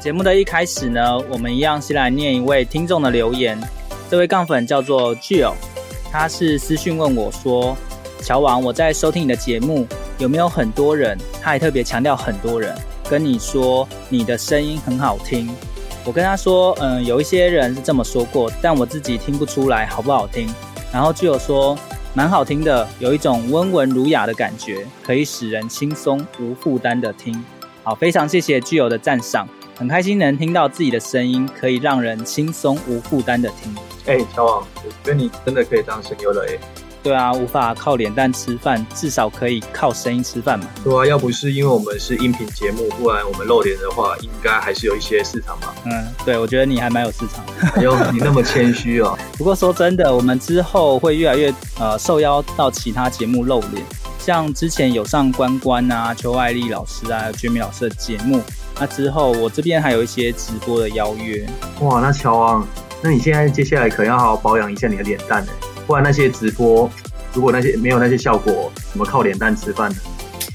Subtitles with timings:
[0.00, 3.60] 节目的一开始呢，我们一样先来念一位听众的留言。
[4.10, 5.52] 这位杠粉叫做 Jill，
[6.10, 7.76] 他是私讯问我说
[8.24, 11.18] ：“乔王，我在收听你的节目，有没有很多人？
[11.42, 12.74] 他还特别强调很多人
[13.10, 15.50] 跟你说你的声音很好听。”
[16.02, 20.48] 我跟他说：“嗯，有一些人是这么说过，但我自己听不出来好不好听。”
[20.90, 21.78] 然后 Jill 说
[22.16, 27.44] ：“蛮好听的，有一种温文儒雅的感觉，可以使人轻松无负担的听。”
[27.84, 29.46] 好，非常谢谢 Jill 的赞赏。
[29.80, 33.74] 很开心能听到自己的声音，可以让人轻松无负担的听。
[34.04, 36.58] 哎、欸，乔王，我觉得你真的可以当声优了哎。
[37.02, 40.66] 对啊，无法靠脸蛋吃饭，至少可以靠声音吃饭嘛。
[40.84, 45.74] 对啊，要不是因为我们是音频节目，不然我们露脸的话，应该还是有一些市场吧。
[45.86, 47.42] 嗯，对，我觉得你还蛮有市场。
[47.74, 49.18] 哎呦，你那么谦虚哦。
[49.38, 53.82] 不过说真的，我们之后会越来越呃受邀到其他节目露脸，
[54.18, 58.42] 像之前有上关关啊、邱爱丽老师啊、Jimmy 老师的节目。
[58.80, 61.46] 那之后，我这边还有一些直播的邀约。
[61.82, 62.66] 哇，那乔王，
[63.02, 65.52] 那你现在接下来可能要好好保养一下你的脸蛋呢，
[65.86, 66.90] 不然那些直播，
[67.34, 69.96] 如果那些没有那些效果，怎么靠脸蛋吃饭呢？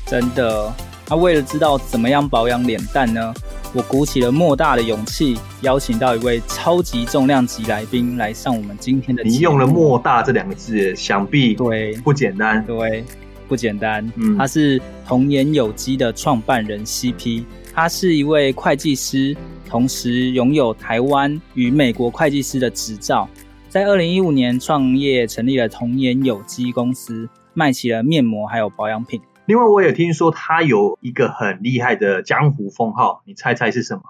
[0.07, 0.73] 真的，
[1.07, 3.31] 那为了知道怎么样保养脸蛋呢，
[3.73, 9.21] 我鼓起了莫大的勇气，邀请到一位超级重量级来宾来上我们今天的。
[9.21, 12.65] 你用了“莫大”这两个字，想必对不简单。
[12.65, 13.05] 对，
[13.47, 14.11] 不简单。
[14.15, 17.43] 嗯，他是童颜有机的创办人 CP。
[17.75, 19.35] 他是一位会计师，
[19.67, 23.27] 同时拥有台湾与美国会计师的执照。
[23.67, 29.19] 在二零一五年创业，成立了童颜有机公司，卖起了面膜还有保养品。
[29.45, 34.03] 另外，我也听说他有一个很厉害的江湖封号，你猜猜是什么？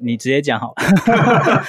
[0.00, 1.64] 你直接讲好了。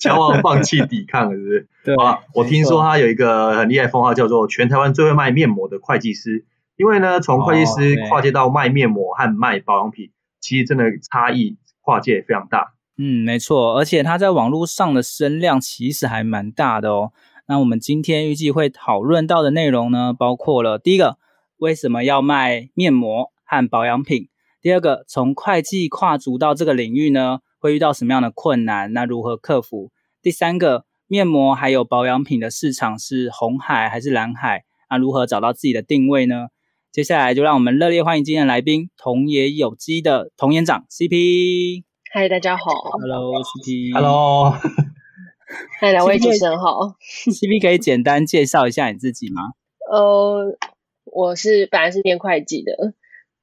[0.00, 1.68] 乔王放弃抵抗了，是不是？
[1.84, 6.46] 对啊，我听说他有一个很厉害的封号，叫做全台湾最会卖面膜的会计师。
[6.78, 10.06] 因为呢，从会计师跨界到卖面膜和卖保养品。
[10.06, 17.12] 哦其实真的差异跨界非常大，嗯，没错，而且它在网络上的声量其实还蛮大的哦。
[17.46, 21.18] 那我们今天预计会讨论到的内容呢，包括了第一个，
[21.56, 24.28] 为什么要卖面膜和保养品？
[24.60, 28.92] 第二个，从会计跨足到这个领域呢，会遇到什么样的困难？
[28.92, 29.90] 那如何克服？
[30.22, 34.64] 第三个，面膜还有保养品的市场是红海还是蓝海？
[34.88, 36.48] 那如何找到自己的定位呢？
[36.92, 41.84] 接下来就让我们热烈欢迎今天的来宾，童野有机的童园长 CP。
[42.12, 42.64] 嗨，大家好。
[43.00, 43.94] Hello CP。
[43.94, 44.50] Hello。
[45.80, 46.96] 嗨，两位主持人好。
[47.30, 49.52] CP 可以简单介绍一下你自己吗？
[49.88, 50.58] 呃，
[51.04, 52.94] 我是本来是念会计的，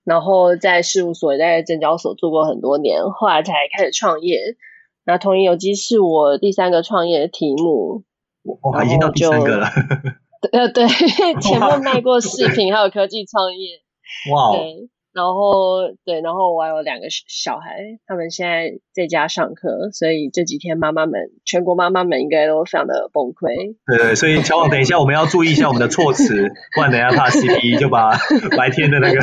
[0.03, 4.57] 然后在事务所在证交所做过很多年，后来才开始创业。
[5.06, 8.03] 那童野有机是我第三个创业的题目。
[8.44, 9.69] 我已经到第三个了。
[10.52, 10.88] 呃，对，
[11.42, 13.80] 前面卖过饰品，还有科技创业，
[14.34, 23.75] 哇，对，然后对，然后我还有两个小孩，他们现在在家上课，所以这几天妈妈们，全国妈妈们应该都非常的崩溃。
[23.88, 28.12] 对对，所以乔王，等一下我们要注意一下我们的措辞，不然等一下怕 CP 就把
[28.56, 29.19] 白天的那个。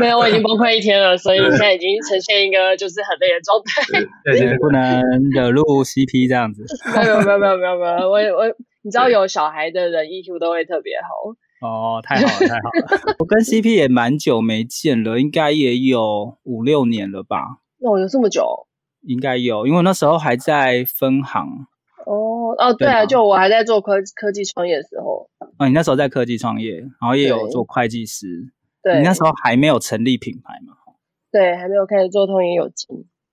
[0.00, 4.00] 没有，我已经崩溃一天了，所以现在已经呈现一个就是很累的状态。
[4.24, 5.02] 对对，不能
[5.34, 6.64] 惹怒 CP 这样子。
[6.96, 8.54] 没有没有没有没有没有，我我。
[8.84, 12.68] 你知道有小孩的人 EQ 都会特别好哦，太好了太好
[13.08, 13.14] 了！
[13.18, 17.60] 我跟 CP 也蛮久没见了，应该也有五六年了吧？
[17.80, 18.66] 哦，有这么久？
[19.00, 21.66] 应该有，因为那时候还在分行。
[22.04, 25.30] 哦哦，对啊，就我还在做科科技创业的时候。
[25.56, 28.52] 哦，你那时候在科技创业，然后也有做会计师。
[28.82, 30.74] 对，你那时候还没有成立品牌嘛？
[31.32, 32.86] 对，还没有开始做童颜有机。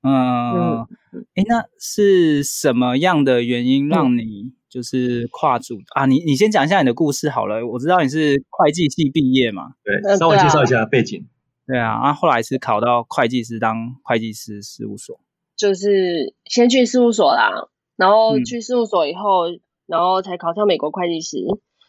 [0.04, 0.88] 嗯，
[1.36, 4.54] 哎，那是什么样的原因让你？
[4.72, 7.68] 就是跨组啊，你你先讲一下你的故事好了。
[7.68, 11.28] 我知道你是会计系毕业嘛，对，稍微介绍一下背景。
[11.68, 15.20] 对啊，啊后后来是考到会计师当会计师事务所，
[15.58, 21.38] 就是先去事务所啦，然后去事务所以后，嗯、然后才考上美国会计师，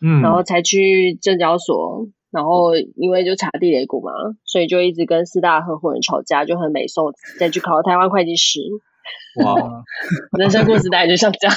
[0.04, 4.12] 嗯，然后才去证交所，然后因为就查地雷股嘛，
[4.44, 8.60] 所以就一直跟四大合伙人吵架，就很美受，再去考台湾会计师。
[9.44, 9.54] 哇，
[10.38, 11.56] 人生故事大概就像这样。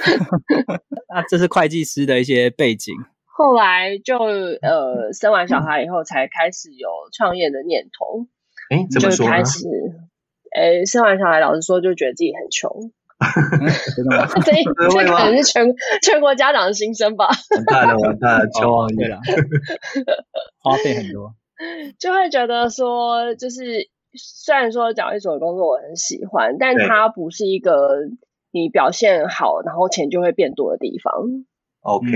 [1.14, 2.94] 那这是会计师的一些背景。
[3.24, 8.26] 后来就呃生完小孩以后，才开始有创业的念头。
[8.68, 9.24] 哎，怎么说？
[9.26, 9.66] 就开始，
[10.54, 12.70] 哎，生完小孩，老实说，就觉得自己很穷，
[13.96, 14.26] 真的吗？
[14.44, 17.28] 这这可能是全全国家长的心声吧。
[17.56, 19.18] 完蛋了，完蛋了，乔王爷了，
[20.62, 21.34] 花费很多，
[21.98, 27.90] 就会觉得说，就是虽然说找一所工作我很喜欢，但它不是一个
[28.50, 31.12] 你表现好，然后钱就会变多的地方。
[31.82, 32.08] OK，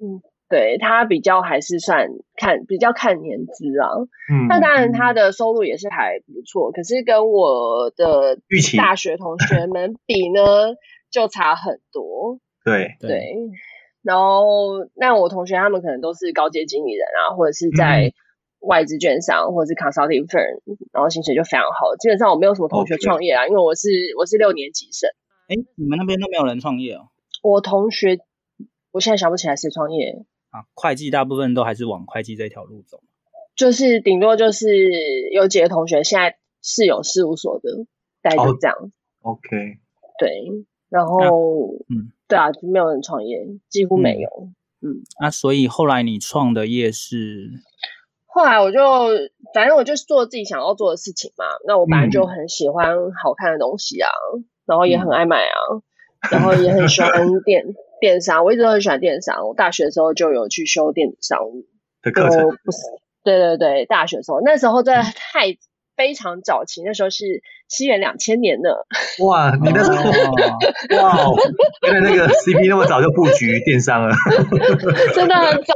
[0.00, 0.22] 嗯。
[0.50, 3.86] 对，他比较还是算看比较看年资啊，
[4.32, 8.36] 嗯，那当然他的收入也是还不错，可是跟我的
[8.76, 10.42] 大学同学们比呢，
[11.08, 12.40] 就差很多。
[12.64, 13.36] 对对，
[14.02, 18.12] 然后那我同学他们可能都是高阶经理人啊，或者是在
[18.58, 20.58] 外资券商，或者是 consulting firm，
[20.92, 21.94] 然后薪水就非常好。
[22.00, 23.88] 基本上我没有什么同学创业啊，因为我是
[24.18, 25.08] 我是六年级生。
[25.50, 27.08] 哎，你们那边都没有人创业哦？
[27.42, 28.20] 我同学，
[28.92, 30.24] 我现在想不起来谁创业。
[30.50, 33.00] 啊，会计大部分都还是往会计这条路走，
[33.56, 37.84] 就是顶多就是有几个同学现在是有事务所的，
[38.22, 38.76] 大概就这样。
[39.22, 39.48] Oh, OK，
[40.20, 41.28] 对，然后、啊、
[41.88, 44.28] 嗯，对啊，就没有人创业，几乎没有。
[44.80, 47.50] 嗯，嗯啊，所以后来你创的业是？
[48.26, 48.78] 后来我就
[49.52, 51.44] 反正我就做自己想要做的事情嘛。
[51.66, 55.82] 那我本来就很喜欢好看的东西啊，嗯、然后也很爱买啊，嗯、
[56.30, 57.10] 然后也很喜欢
[57.44, 57.64] 电。
[58.00, 59.46] 电商， 我一直都很喜欢电商。
[59.48, 61.66] 我大学的时候就有去修电子商务
[62.02, 62.78] 的课程，不是？
[63.24, 65.56] 对对对，大学的时候，那时候真的太
[65.96, 68.70] 非常早期，那时候是西元两千年呢。
[69.26, 69.96] 哇，你那时候
[71.02, 71.26] 哇，
[71.82, 74.14] 原来那个 CP 那么早就布局电商了，
[75.14, 75.74] 真的很早。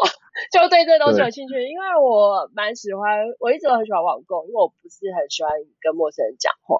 [0.50, 6.78] 就对这东西有兴趣，因为我蛮喜欢，我一直都很喜欢网购，因为我不是很喜欢跟陌生人讲话，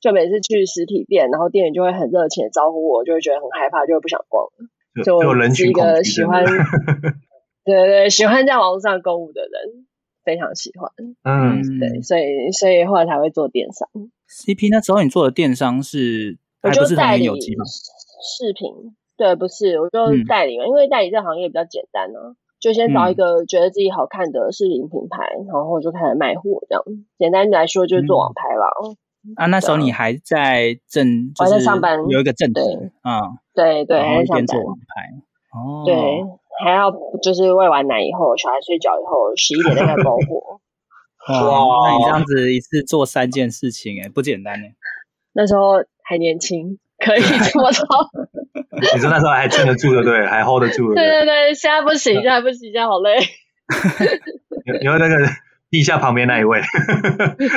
[0.00, 5.04] 就每次去实体店，然后店员就会很热情的招呼我，就会觉得很害怕，就会不想逛了。
[5.04, 6.42] 就，就人是一个喜欢，
[7.64, 9.84] 对对对，喜欢在网络上购物的人，
[10.24, 10.90] 非常喜欢。
[11.22, 13.86] 嗯，对，所以所以后来才会做电商。
[14.26, 22.32] CP 那时候你做的电商是，我就代理视频，对，不是，我就代理，嗯、因为代理这行业比较简单呢、啊。
[22.58, 26.82] 就先找一个觉得自己好看的饰品品牌，嗯、然后就开始卖货，这样
[27.18, 28.96] 简单来说就是做网拍了。
[29.24, 32.60] 嗯、啊，那时候你还在正，就是、还在上班，有一个正职
[33.02, 33.20] 啊，
[33.54, 35.94] 对对，还在上班做网拍哦，对，
[36.64, 36.90] 还要
[37.22, 40.60] 就是喂完奶以后，小孩睡觉以后，十一点再开包货。
[41.28, 44.68] 哇，那你这样子一次做三件事情，哎，不简单呢。
[45.32, 46.78] 那时候还年轻。
[46.98, 47.84] 可以这么做？
[48.94, 50.94] 你说那时候还撑得住的，对， 还 hold 得住的。
[50.94, 53.18] 对对对，现在不行，现在不行，现在好累。
[54.82, 55.14] 因为那个
[55.70, 56.60] 地下旁边那一位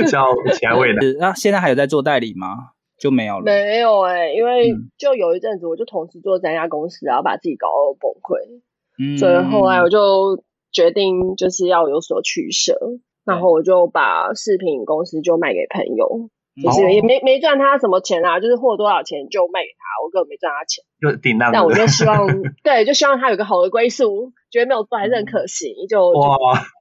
[0.08, 1.00] 叫其他位的。
[1.20, 2.72] 那现在还有在做代理吗？
[3.00, 3.44] 就没有了。
[3.46, 8.62] 没有哎、欸，因为就有一阵子，我就同时做三家公司，然后把自己搞到崩溃。
[9.00, 9.18] 嗯。
[9.18, 12.78] 所以后来我就决定就是要有所取舍，
[13.26, 16.30] 然后我就把饰品公司就卖给朋友。
[16.64, 20.84] 就是也没没赚他什么钱啊，就是货多少钱就卖给他，我根本没赚他钱。
[21.02, 21.52] 就顶那。
[21.52, 22.28] 但我就希望，
[22.64, 26.22] 对，就希望他有个好的归宿，觉得没有做还是很可惜，就就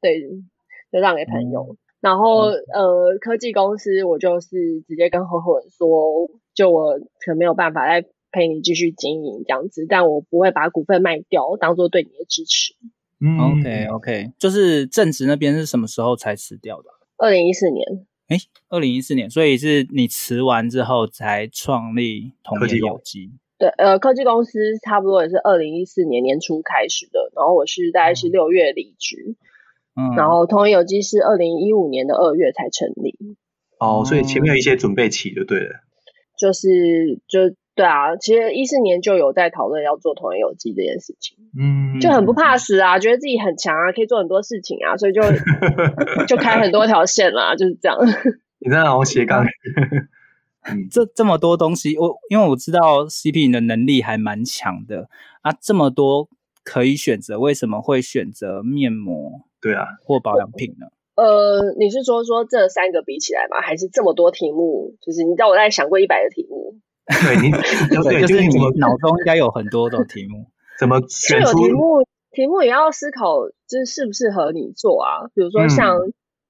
[0.02, 0.20] 对，
[0.92, 1.76] 就让给朋友。
[2.00, 12.74] 然后呃，科技公司我就是直接跟合伙人说，就我可能没有办法再陪你继续经营这样子，但我不会把股份卖掉，当做对你的支持。
[13.20, 16.84] 嗯，OK OK，就是正职那边是什么时候才辞掉的？
[17.16, 17.84] 二零一四年。
[18.28, 18.36] 哎，
[18.68, 23.32] 二零一四年，所以是你辞完之后才创立童颜有机。
[23.58, 29.34] 对，呃，科技公司差不多也是二零一四年年初开始的，然后我是大概是六月离职，
[29.96, 33.16] 嗯，然后童颜有机是二零一五年的二月才成立。
[33.80, 35.80] 哦，所以前面有一些准备期就对了。
[36.38, 45.22] 就是就对啊，其实一四年就有在讨论要做童颜有机这件事情，嗯，就很不怕死啊，觉得自己很强啊，可以做很多事情啊，所以就
[46.26, 47.96] 就开很多条线啦，就是这样。
[48.58, 49.46] 你在好斜杠？
[50.90, 55.08] 这这么多东西，我因为我知道 CP 你的能力还蛮强的
[55.42, 56.28] 啊，这么多
[56.64, 59.42] 可以选择，为什么会选择面膜？
[59.62, 60.88] 对啊，或保养品呢？
[61.14, 63.60] 呃，你是说说这三个比起来吗？
[63.60, 64.96] 还是这么多题目？
[65.00, 66.74] 就是你知道我在想过一百个题目。
[67.08, 67.50] 对，你
[68.04, 70.46] 对，就是你脑中应该有很多种题目。
[70.78, 71.52] 怎么选出？
[71.52, 75.28] 就有题目，题目也要思考，就是适不适合你做啊？
[75.34, 75.98] 比如说像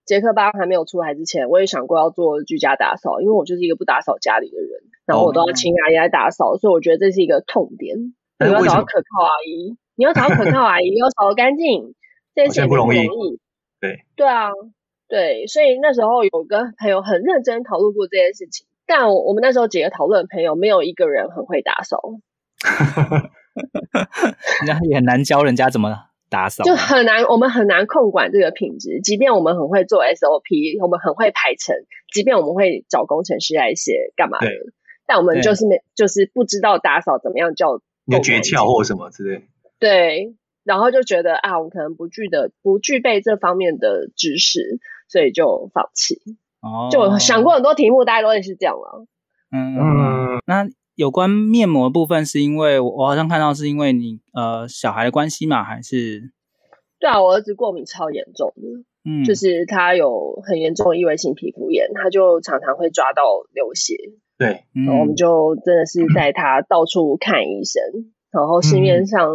[0.04, 7.96] 杰克巴还没有出来之前，我也想过要做居家打扫，因为我就是一个不打扫家里的人，然后我都要请阿姨来打扫，所以我觉得这是一个痛点。
[8.40, 11.94] 你要找到可靠阿姨，你要找到可靠阿姨， 要扫得干净，
[12.34, 12.98] 这件事情不容易。
[13.80, 14.50] 对对啊，
[15.08, 22.00] 对，所以那时候有跟朋友很认真讨论过这件事情，但我们那时候几个讨论朋友没有一个人很会打扫，
[24.66, 25.94] 那也很难教人家怎么
[26.30, 29.00] 打扫，就很难，我们很难控管这个品质。
[29.02, 31.76] 即便我们很会做 SOP，我们很会排程，
[32.12, 34.48] 即便我们会找工程师来写干嘛的，
[35.06, 39.42] 但我们就是没就是不知道打扫怎么样叫你的诀窍或什么之类。
[39.78, 46.22] 对，然后就觉得啊，我们可能不具的不具备这方面的知识，所以就放弃。
[46.60, 49.06] 哦，就想过很多题目，大家都也是这样了。
[49.50, 56.32] 嗯嗯，那有关面膜的部分，是因为我好像看到是因为你呃小孩的关系嘛，还是？
[56.98, 58.62] 对啊，我儿子过敏超严重的，
[59.08, 63.22] 嗯，就是他有很严重的异位性皮肤炎，他就常常会抓到
[63.54, 63.94] 流血。
[64.36, 69.30] 对，然后我们就真的是带他到处看医生，嗯、然后市面上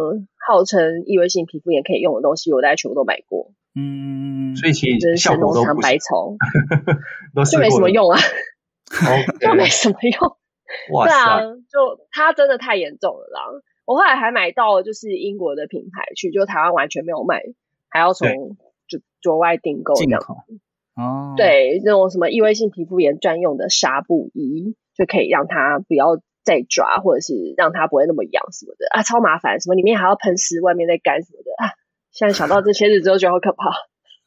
[0.46, 3.50] 号称异位性皮肤炎可以用的东西，我大概全部都买过。
[3.76, 6.36] 嗯，所以其实效果都不白抽，
[7.50, 8.18] 就没什么用啊，
[9.40, 10.36] 就没什么用。
[10.92, 11.40] 哇塞，对啊，
[11.70, 13.40] 就它真的太严重了啦。
[13.84, 17.42] 我后来还买到就是英国的品牌去，就台湾完全没有卖，
[17.90, 18.56] 还要从
[18.88, 20.20] 就国外订购这样。
[20.96, 31.74] 哦，对，那种什么异位性皮肤炎专用的纱布衣，就可以让它不要再抓，或者是让它不会那么痒什么的啊，超麻烦，什么里面还要喷湿，外面再干什么的啊。
[32.14, 33.70] 现在想到这些日子都觉得好可怕。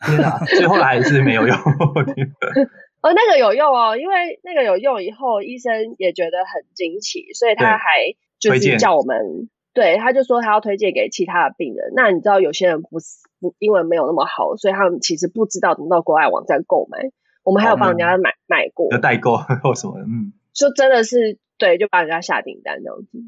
[0.05, 1.57] 对啊，最后来还是没有用。
[3.01, 11.93] 哦，那个有用哦，因为那个有用以后，医生也觉得很惊奇，所以他还就是叫我们，对，他就说他要推荐给其他的病人。
[11.95, 13.07] 那你知道有些人不是
[13.39, 17.09] 不英文没有那么好，所以他们其实不知道怎么到国外网站购买。
[17.43, 23.19] 我们还有帮人家买、哦、买过，有代购或什么，嗯，就真的是对，就帮人家下订单这样子。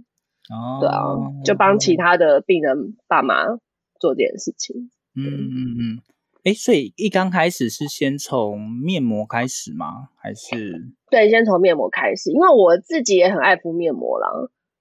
[0.49, 3.59] 哦，对啊，就帮其他的病人爸妈。
[3.99, 6.01] 做这件事情，嗯嗯嗯，
[6.43, 10.09] 哎，所以一刚开始是先从面膜开始吗？
[10.15, 10.93] 还是？
[11.11, 14.29] 对，先从面膜开始，因为我自己也很爱敷面膜啦，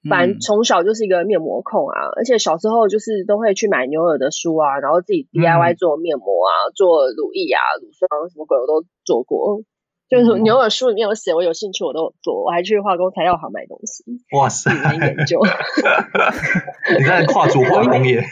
[0.08, 9.60] 反正从小就是一个面膜控啊，而且小时候就是都会去买牛尔的书啊，然后自己 DIY 做面膜啊，嗯、做乳液啊、乳霜什么鬼我都做过。
[10.08, 14.04] 就是牛耳书里面有写，我有兴趣我都有做，我还去化工材料行买东西。
[14.36, 14.72] 哇塞！
[14.72, 15.38] 研究
[16.98, 18.24] 你在跨足化工业。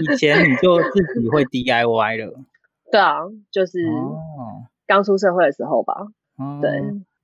[0.00, 2.40] 以前你就自己会 DIY 了。
[2.92, 3.16] 对啊，
[3.50, 3.78] 就是
[4.86, 5.92] 刚出社会的时候吧。
[6.36, 6.70] 哦、对。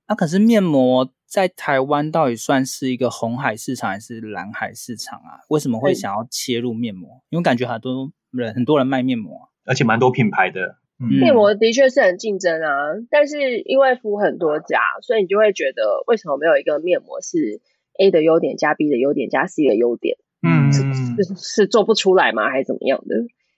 [0.05, 5.39] 那、啊、可是面膜在台湾到底算是一个红海市场还是蓝海市场啊？
[5.47, 7.23] 为什么会想要切入面膜？
[7.29, 10.75] 因为感觉很多人很多人卖面膜，而且蛮多品牌的。
[11.09, 17.61] 面膜的确是很竞争啊，嗯、但是因为敷很多家，所以你就会觉得为什么没有一个面膜是
[17.99, 20.17] A 的优点加 B 的优点加 C 的优点？
[20.41, 22.49] 嗯，是是，是做不出来吗？
[22.49, 23.15] 还是怎么样的？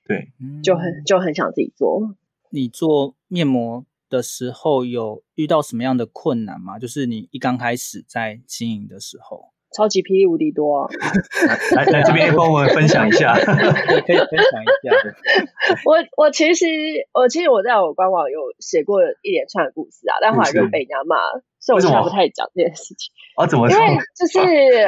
[0.07, 0.27] 对，
[0.61, 2.15] 就很就很想自己做。
[2.49, 6.77] 你做面膜的时候有遇到什么样的困难吗？
[6.77, 9.54] 就是你一刚开始在经营的时候。
[9.75, 10.88] 超级霹雳无敌多、啊
[11.75, 14.96] 来，来来这边帮我们分享一下， 可以分享一下。
[15.84, 16.65] 我我其实
[17.13, 21.17] 我其实我在我官网有写过一连串的故事啊，但后来就被人家骂，
[21.60, 23.12] 所以我现在不太讲这件事情。
[23.36, 23.46] 啊？
[23.48, 23.77] 怎么说？
[23.77, 24.39] 因为就是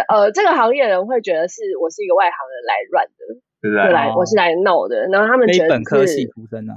[0.08, 3.92] 呃，这个行业人会觉得是我是一个外行人来乱的，对不对？
[3.92, 6.74] 来我是来闹的，然后他们觉得是本科系出身的，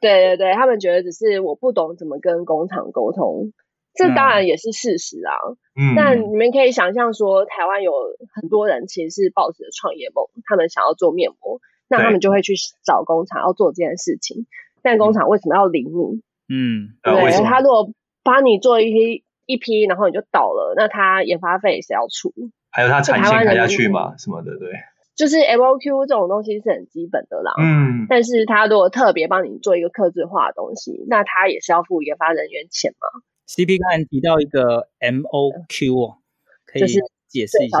[0.00, 3.52] 对对对，他们觉得只是我不懂怎么跟工厂沟通。
[3.94, 5.32] 这当然也是事实啊，
[5.78, 7.92] 嗯，但你们可以想象说，台湾有
[8.34, 14.46] 很多人其实是抱着创业梦，他们想要做面膜，那他们就会去找工厂要做这件事情，
[14.82, 16.22] 但工厂为什么要理你？
[16.48, 17.92] 嗯，对，他如果
[18.24, 22.32] 帮你做一批一批，然后你就倒了，那他研发费谁要出？
[22.72, 24.72] 还有他产线开下去嘛，什么的，对，
[25.14, 33.22] 就是 MOQ 这种东西是很基本的啦，嗯，但是他如果特别帮你做一个刻字化的东西，那他也是要付研发人员钱嘛。
[33.46, 36.18] CP 刚才提到一个 MOQ 哦，
[36.64, 36.86] 可以
[37.28, 37.78] 解释一下。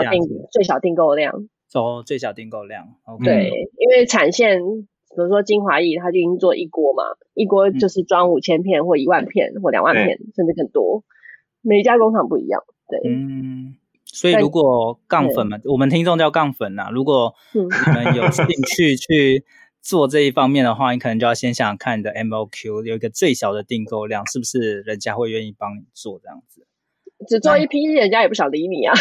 [0.52, 1.48] 最小订购量。
[1.74, 2.94] 哦，最小订购量。
[3.04, 3.24] Okay.
[3.24, 7.02] 对，因为产线，比如说精华液，它就已经做一锅嘛，
[7.34, 11.02] 一锅就是装五千片或一万片或两万片，甚至更多。
[11.62, 12.62] 每一家工厂不一样。
[12.88, 13.00] 对。
[13.10, 19.44] 嗯，所以如果杠粉们，我们听众叫杠粉呐，如果你们有兴趣去。
[19.84, 26.66] 做这一方面的话，你可能就要先想想看你的 MOQ 有一个最小的订购量，是不是人家会愿意帮你做这样子？
[27.28, 28.94] 只做一批，人家也不想理你啊。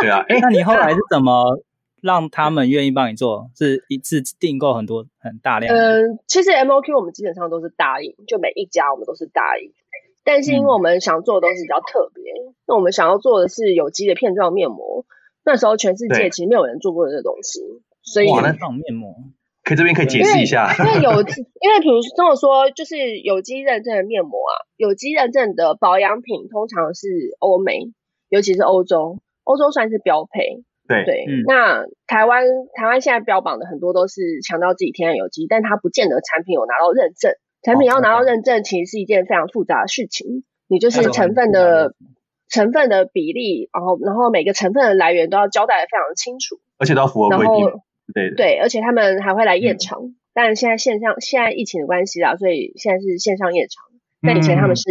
[0.00, 1.58] 对啊， 哎，那你后来是怎么
[2.02, 3.50] 让他们愿意帮你做？
[3.56, 5.74] 是一次订购很多很大量？
[5.74, 9.72] 嗯，其实 MOQ 我们基本上都是答应，就每一家我们都是答应。
[10.22, 15.06] 但是因为我们想做的东西比较特别，嗯、那我们想要做的是有机的片状面膜。
[15.44, 17.60] 那时候全世界其实没有人做过这个东西，
[18.02, 19.14] 所以那种面膜。
[19.68, 21.10] 可以这边可以解释一下，因为，因为有，
[21.60, 27.92] 因为比如这么说，就是有机认证的面膜啊，有机认证的保养品通常是欧美，
[28.30, 30.64] 尤其是欧洲，欧洲算是标配。
[30.88, 37.32] 对对，嗯、那台湾台湾现在标榜的很多都是强调自己天然有机，但它不见得产品有拿到认证。
[37.62, 40.44] 产品要拿到认证，其实是一件非常复杂的事情。
[40.66, 41.92] 你就是成分的，
[42.48, 47.68] 成分的比例，然后然后每个成分的来源都要交代的非常清楚，而且都要符合规定。
[48.14, 53.84] 对对，而且他们还会来验厂，嗯、但现在线上现在疫情的关系啦，所以现在是线上验厂。
[54.20, 54.84] 但以前他们是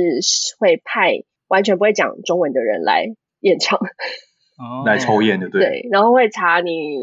[0.58, 3.08] 会派完全不会讲中文的人来
[3.42, 3.78] 验厂，
[4.58, 5.62] 哦，来抽验的，对。
[5.62, 6.98] 对，然后会查你，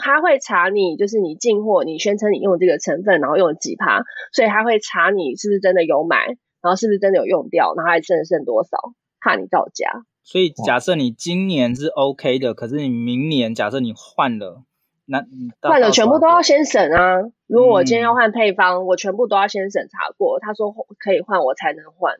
[0.00, 6.24] 他会查你，就是你进货，你宣称你用这个成分，然后用了几趴，所以他会查你是不是真的有买，
[6.62, 8.78] 然后是不是真的有用掉，然后还剩剩多少，
[9.20, 9.90] 怕你造假。
[10.24, 14.62] 所以假设你今年是 OK 的，可是你明年假设你换了。
[15.04, 15.24] 那
[15.60, 17.22] 换了全部都要先审啊！
[17.46, 22.14] 如果我今天要换配方，嗯、我全部都要先审查过，他说可以换，我才能换。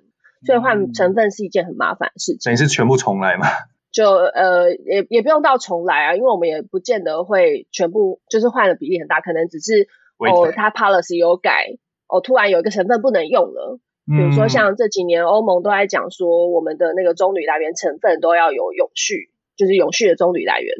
[0.44, 2.40] 所以换成分是一件很麻烦的事情。
[2.44, 3.46] 等于是全部重来嘛？
[3.92, 9.86] 就呃，也也不用到重来啊，因为我们也不见得会全部就是换的比例很大，可能只是
[10.18, 11.76] 哦，它 policy 有改，
[12.08, 13.78] 哦，突然有一个成分不能用了。
[14.04, 20.74] 比如说像这几年欧盟都在讲说，我们的那个棕榈来源成分都要有永续，就是永续的棕榈来源。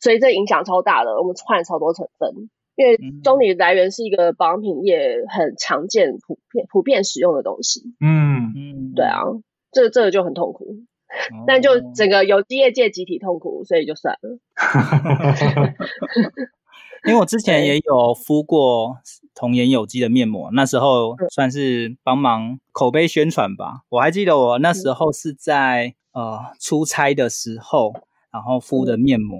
[0.00, 7.82] 所以这影响超大的，我们换了超多成分，因为棕榈来源是一个保养品业很常见、普遍、普遍使用的东西。
[8.00, 9.22] 嗯嗯，对啊，
[9.72, 10.64] 这个这个就很痛苦，
[11.32, 14.38] 哦、但就整个有机业界集体痛苦，所以就算了。
[17.06, 18.98] 因为我之前也有敷过
[19.34, 23.82] 童颜有机的面膜，那时候算是帮忙口碑宣传吧。
[23.88, 27.94] 我还记得我那时候是在、嗯、呃出差的时候，
[28.32, 29.38] 然后敷的面膜。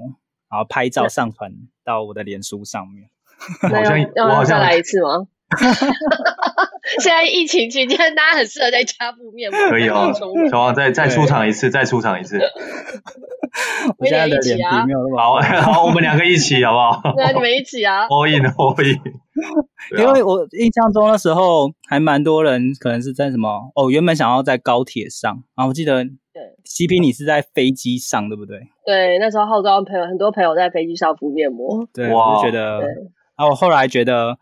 [0.51, 1.53] 嗯然后拍照上传
[1.85, 3.11] 到我的脸书上面。
[3.71, 5.27] 好像我好像来一次吗？
[7.01, 9.59] 现在疫情期间，大家很适合在家敷面膜。
[9.69, 10.13] 可以哦，
[10.51, 12.39] 小王再再出场一次，再出场一次。
[13.99, 15.41] 我现在的脸皮没有那么好，
[15.73, 17.13] 好，我们两个一起好不好？
[17.15, 18.07] 对啊，你们一起啊。
[18.09, 18.99] all in，all in。
[19.99, 26.05] 因为我印象中的时候还蛮多人，可能是在什么哦，原本想要在高铁上啊，我记得。
[26.31, 28.61] 对，CP 你是在飞机上对不对？
[28.87, 31.85] 对，那时候号召朋友很多朋友在飞机上敷面膜。
[31.93, 32.79] 对，我就觉得，
[33.37, 34.39] 然后我后来觉得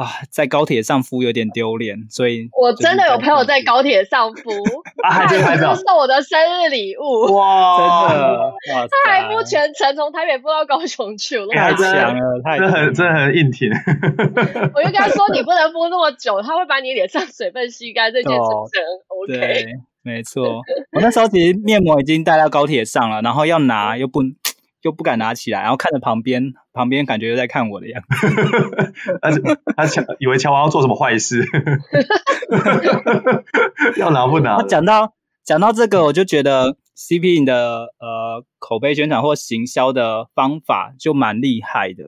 [0.00, 4.50] 啊，在高铁上敷有点丢脸，所以我真的有朋友在高铁上敷，
[5.02, 7.34] 他还送我的生日礼物。
[7.34, 11.84] 哇， 真的，他还敷全程，从台北敷到高雄去，我太强
[12.16, 13.68] 了，太真很真的很硬挺。
[14.74, 18.82] 我就跟他说，你不能敷那么久，他会把你脸上水分吸干，这件事情
[19.28, 19.66] 很 OK。
[20.02, 24.20] 没错，我那时候其实面膜已经带到高铁上了，然后要拿又不
[24.80, 26.42] 又不敢拿起来，然后看着旁边
[26.80, 31.44] 旁边感觉又在看我的样子， 他乔以为乔王要做什么坏事，
[33.98, 34.62] 要拿不拿？
[34.62, 35.12] 讲到
[35.44, 42.04] 讲到这个，我就觉得 CP 的呃口碑宣传或行销的方法就蛮厉害的，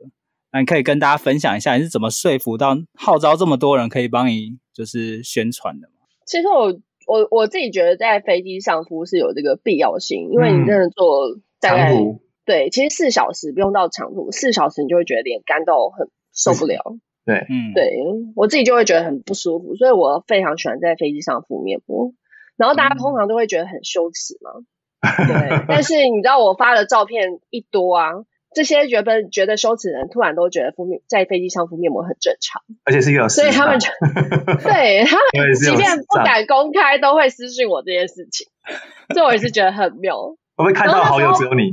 [0.53, 6.07] 那你可以跟大家分享一下你是怎么说服到号召这么多人可以帮你就是宣传的吗？
[6.27, 6.81] 其实我。
[7.05, 16.83] 我我自己觉得在飞机上敷是有这个必要性，因为你真的坐大概、嗯、对，其实四小时不用到长途，四小时你就会觉得脸干到很受不了。
[17.25, 17.93] 对，嗯，对
[18.35, 22.13] 我自己就会觉得很不舒服，所以我非常喜欢在飞机上敷面膜。
[22.57, 24.51] 然后大家通常都会觉得很羞耻嘛，
[25.01, 25.65] 嗯、对。
[25.69, 28.11] 但是你知道我发的照片一多啊。
[28.55, 33.89] 这些原本觉得羞耻的人，突然都觉得敷面在飞机上敷面膜很正常，而且是一个，所以他们就
[34.63, 38.49] 对他们即便不敢公开，都会私信我这件事情，
[39.15, 40.37] 所以我也是觉得很妙。
[40.63, 41.73] 我会看到好友只有你，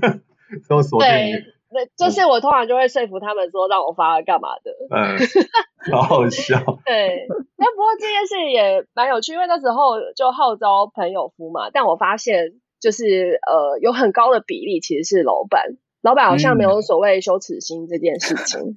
[0.66, 1.32] 都锁定你。
[1.74, 5.18] 对，就是我通常就会说服他们说让我发干嘛的，嗯，
[5.92, 6.58] 好好笑。
[6.86, 15.76] 对，那不过这件事也蛮有趣，因为那时候就号召朋友夫嘛，但我发现就是呃有很高的比例其实是老板。
[16.00, 18.74] 老板好像没有所谓羞耻心这件事情，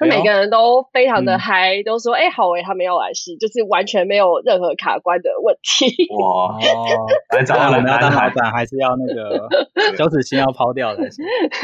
[0.00, 5.94] 他、嗯、每个人都非常的嗨，嗯、都说哎、欸、好哎，他们要来试，就是完全没有任何卡关的问题。
[6.16, 6.56] 哇，
[7.36, 9.46] 来找我们要当老板，还是要那个
[9.98, 11.06] 羞耻心要抛掉的，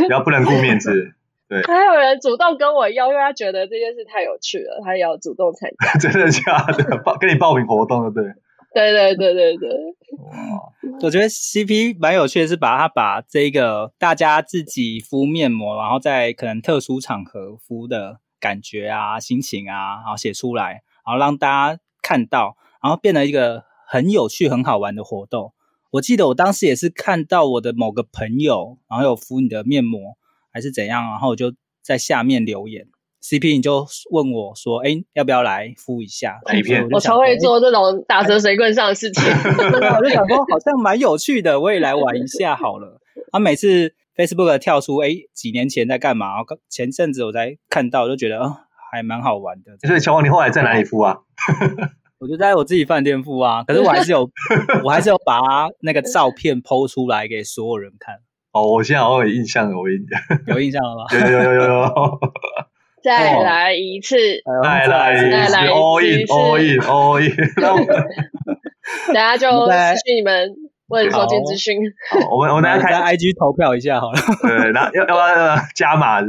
[0.06, 0.92] 不要不能顾面子。
[1.48, 5.96] 对，还有人主动跟我要，因为他觉得这件事太有趣了，他也要主动参加。
[5.98, 6.98] 真的假的？
[7.04, 8.34] 报跟你报名活动的，对。
[8.74, 9.70] 对对对对对，
[10.18, 11.00] 哇！
[11.00, 25.52] 我觉得 CP 蛮有趣的是，把它把这个大家自己敷面膜，然后在可能特殊场合敷的感觉啊、心情啊，然后写出来，然后让大家看到，然后变得一个很有趣、很好玩的活动。
[25.90, 30.16] 我记得我当时也是看到我的某个朋友，然后有敷你的面膜
[30.52, 32.86] 还是怎样，然后我就在下面留言。
[33.22, 36.86] CP，你就问我说：“哎，要不要来敷一下？”哪一片？
[36.92, 39.24] 我超会做这种打蛇随棍上的事情。
[39.24, 43.00] 我就想说，好像蛮有趣的，我也来玩一下好了。
[43.32, 46.36] 啊每次 Facebook 跳出，哎，几年前在干嘛？
[46.68, 48.56] 前阵子我才看到，就觉得，哦，
[48.90, 49.76] 还蛮好玩的。
[49.86, 51.18] 所以乔王，你后来在哪里付啊？
[52.18, 54.30] 我就在我自己饭店付啊，可是我还是有，
[54.82, 55.38] 我还是有把
[55.80, 58.16] 那个照片 PO 出来给所有人看。
[58.52, 61.04] 哦，我现在好像有印象了，我印象 有印象了吗？
[61.12, 62.20] 有有有有有。
[63.02, 64.16] 再来一次，
[64.64, 67.36] 再来一次，all in，all in，all in。
[69.08, 70.50] 等下就失去你们。
[70.88, 71.76] 问收件资讯，
[72.10, 74.18] 好，我们我们大家开 IG 投票一下好了。
[74.40, 76.28] 对，然后要要不要加码是？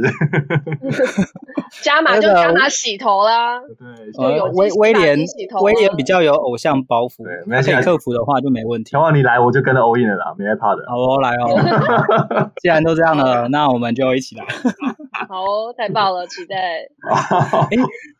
[1.80, 3.60] 加码就加码洗头啦。
[3.60, 5.16] 对，威威廉
[5.62, 8.90] 威廉比较有偶像包袱，对，可以克服的话就没问题。
[8.90, 10.82] 希望你来，我就跟着 all in 了啦，没害怕的。
[10.88, 12.50] 好哦，来哦。
[12.60, 14.44] 既然都这样了，那我们就一起来。
[15.28, 16.56] 好哦，太棒了，期待。
[17.70, 17.76] 哎，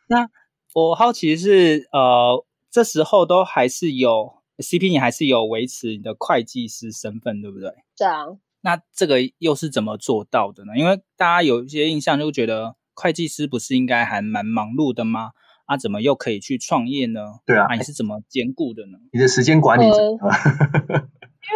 [0.07, 0.29] 那
[0.75, 4.38] 我好奇是呃，这时候都还是有。
[4.63, 7.71] CP，你还是有维持你的会计师身份，对不对？
[7.97, 8.27] 对啊。
[8.61, 10.73] 那这个又是怎么做到的呢？
[10.77, 15.31] 因为大家有一些印象，就觉得会计师不是应该还蛮忙碌的吗？
[15.67, 17.21] 啊，怎么又可以去创业呢？
[17.47, 17.67] 对啊。
[17.69, 18.99] 啊，你是怎么兼顾的呢？
[19.13, 19.91] 你的时间管理 因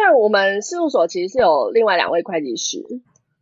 [0.03, 2.81] 为我们事务所其实是有另外两位会计师，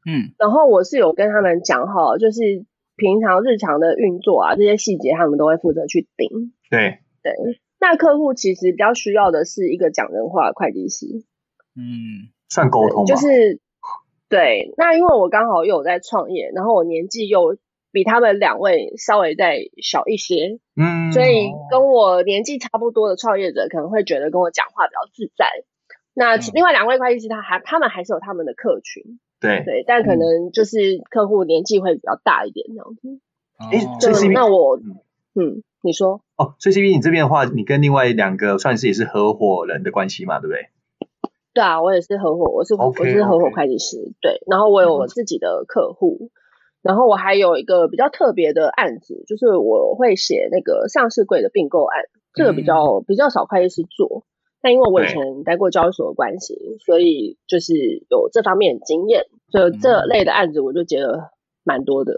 [0.06, 2.66] 嗯，然后我是有跟他们讲好，就是
[2.98, 6.52] 平常日常的运作啊，这些细节他们都会负责去盯。
[6.70, 7.62] 对对。
[7.82, 11.08] 那客户其实比较需要的是一个讲人话的会计师，
[11.76, 13.08] 嗯，算沟通。
[13.08, 13.60] 就是
[14.30, 17.58] 对，那因为我刚好又有在创业，然后我年纪又
[17.92, 25.48] 比他们两位稍微再小一些，嗯，所以跟我年纪差不多的创业者可能会觉得跟我讲话比较自在。
[26.14, 33.20] 那另外两位会计师，他还他们还是有他们的客群，对对，但可能就是客户年纪会比较大一点这样子。
[33.58, 34.78] 哎，就是那我
[35.34, 35.64] 嗯。
[35.84, 40.70] 你说哦，所以 CP 你这边的话，你跟另外两个算是也是合伙人的关系嘛，对不对？
[41.54, 44.14] 对啊，我也是合伙，我是 okay, 我是合伙会计师，okay.
[44.22, 44.42] 对。
[44.48, 46.30] 然后我有我自己的客户，嗯，
[46.82, 54.24] 然后我还有一个比较特别的案子，就是我会写那个上市柜的并购案，这个比较，嗯，比较少会计师做。
[54.64, 57.76] 但因为我以前待过交易所的关系，所以就是
[58.10, 61.32] 有这方面的经验，所以这类的案子我就接了
[61.64, 62.14] 蛮多的。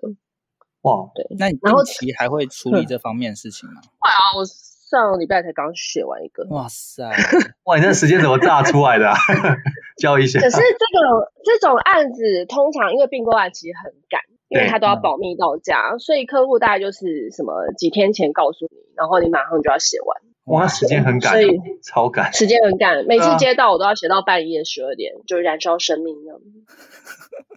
[0.84, 3.82] 哇，对，那你近期还会处理这方面的事情吗？
[4.00, 6.46] 会啊，我上个礼拜才刚写完一个。
[6.50, 7.04] 哇塞，
[7.64, 9.16] 哇，你那时间怎么炸出来的啊？
[9.98, 10.42] 教一下。
[10.42, 14.20] 可是这个这种案子，通常因为并购案其实很赶，
[14.50, 20.22] 因为他都要保密到家，所以客户大概就是什么几天前告诉你，然后你马上就要写完。
[20.48, 26.42] 哇，时间很赶，所以超赶，时间很赶，每次接到我都要写到半夜十二点，就燃烧生命那样。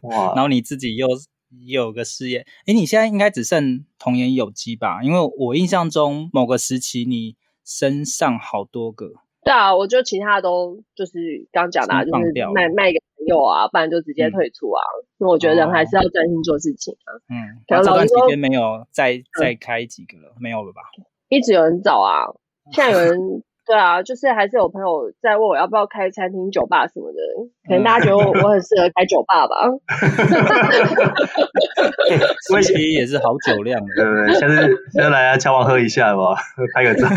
[0.02, 1.08] 哇，然后你自己又。
[1.66, 5.02] 有个事业，哎，你现在应该只剩童颜有机吧？
[5.02, 9.12] 因为我印象中某个时期你身上好多个。
[9.44, 14.82] 对啊，我就其他都就是刚讲的、啊，就是卖卖给朋友啊，不然就直接退出啊。
[15.18, 17.10] 因、嗯、为我觉得人还是要专心做事情啊。
[17.28, 20.82] 嗯，然后这段时间没有再再开几个了、嗯，没有了吧？
[21.28, 22.26] 一直有人找啊，
[22.72, 23.42] 现在有人。
[23.66, 27.18] 对啊，就是还是有朋友在问我要不要开餐厅、酒吧什么的，
[27.68, 29.56] 可能大家觉得我我很适合开酒吧吧。
[32.48, 34.34] CP 也是好酒量的，对不对？
[34.38, 34.54] 下次
[35.00, 36.34] 要来啊，乔王喝一下吧，
[36.74, 37.08] 拍个照。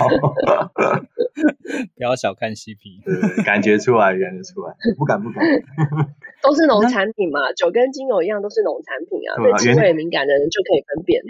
[1.96, 5.46] 不要小看 CP，对，感觉出来，感觉出来，不敢不敢。
[6.42, 11.22] 都是农产品嘛，酒跟精油一样，都是农产品啊，对气味敏感的人就可以分辨。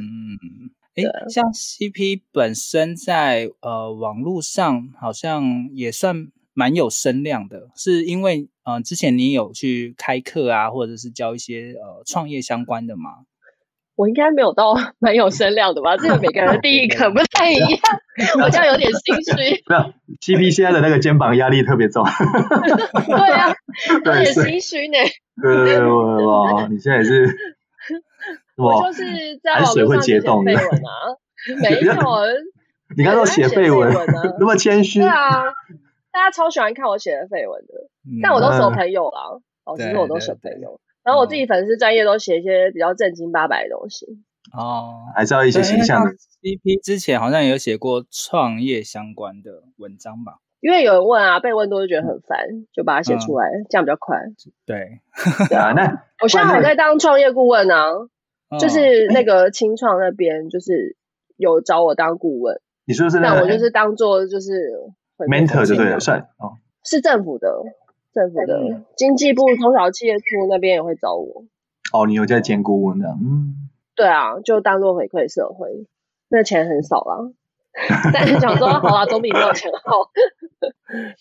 [0.00, 0.73] 嗯。
[0.96, 13.10] 诶，像 CP 本身在呃网络上好像也算蛮有声量的，是因为嗯、呃、之前你有去开课啊，或者是教一些呃创业相关的吗？
[13.96, 15.96] 我应该没有到蛮有声量的吧？
[15.96, 17.80] 这个每个人的定义可不太一样，
[18.42, 19.62] 我这样有点心虚。
[19.66, 22.04] 没有，CP 现在的那个肩膀压力特别重。
[23.06, 23.54] 对啊，
[24.04, 24.98] 有点心虚呢。
[25.42, 25.86] 对对对，
[26.24, 27.56] 哇，你现在也是。
[28.56, 29.04] 我就是
[29.42, 30.90] 在网络上写废文啊，
[31.60, 31.94] 没有。
[32.96, 33.92] 你刚刚写废文，
[34.38, 35.00] 那么谦虚。
[35.00, 35.44] 对啊，
[36.12, 37.74] 大家超喜欢看我写的废文的，
[38.06, 39.40] 嗯、但我都是我朋友啦。
[39.64, 40.80] 哦，其实我都是朋友。
[41.02, 44.06] 然后我自己粉丝专业都写一些比较正经八百的东西。
[44.52, 46.10] 哦，还是要一些形象的。
[46.42, 50.38] CP 之前好像也有写过创业相关的文章吧？
[50.60, 52.38] 因为有人问啊，被问多就觉得很烦，
[52.72, 54.18] 就把它写出来、嗯，这样比较快。
[54.64, 55.00] 对，
[55.48, 55.72] 对啊。
[55.72, 57.74] 那我现在还在当创业顾问呢。
[58.58, 60.96] 就是那个清创那边，就是
[61.36, 62.60] 有找我当顾问。
[62.86, 63.34] 你说是那？
[63.34, 64.72] 那我就是当做就是
[65.16, 66.58] mentor 就对了，算哦。
[66.84, 67.62] 是政府的，
[68.12, 71.44] 政府的、嗯、经济部中小企业处那边也会找我。
[71.92, 73.70] 哦，你有在兼顾问的，嗯。
[73.94, 75.86] 对啊，就当做回馈社会，
[76.28, 77.32] 那钱很少啦。
[78.12, 80.10] 但是想说，好啊，总比没有钱好。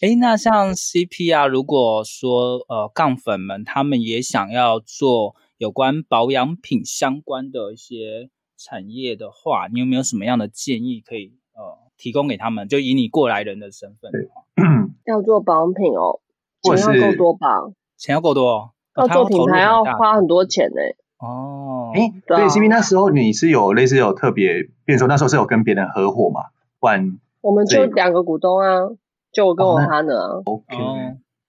[0.02, 5.36] 哎、欸，那像 CP 啊，如果说呃杠粉们他们也想要做。
[5.63, 14.43] 有关保养品相关的一些产业的话，你有没有什么样的建议可以呃提供给他们，就以你过来人的身份的话，
[15.08, 16.19] 要做保养品哦，
[16.63, 17.47] 钱要够多吧？
[17.95, 20.82] 钱要够多哦，要做品牌要花很多钱呢。
[21.26, 26.41] 哦，哎，对，CP 那时候你是有类似有特别，比如说那时候是有跟别人合伙嘛？
[26.82, 28.89] 不然我们就两个股东啊，
[29.32, 30.43] 就我跟我 partner。
[30.43, 30.76] OK，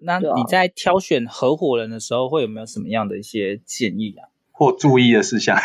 [0.04, 4.28] 那你在挑选合伙人的时候，会有没有什么样的一些建议啊？
[4.56, 5.58] 或注意的事项，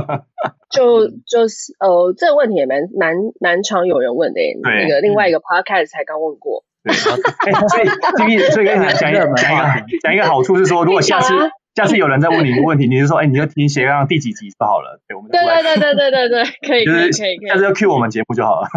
[0.72, 4.40] 就就是呃，这个问题也蛮蛮蛮常有人问的。
[4.40, 6.64] 对，那个另外一个 podcast 才刚问过。
[6.82, 11.34] 对，所以所以所以跟你讲一 个讲一个讲一个好处是说，如果下次
[11.74, 14.98] 下次有人再问你一个问题，你就说，哎，你就听斜杠第几集就好了。
[15.06, 18.68] 对，我们对对对对对对对，可以可以可以，下次就 cue 我们节目就好了。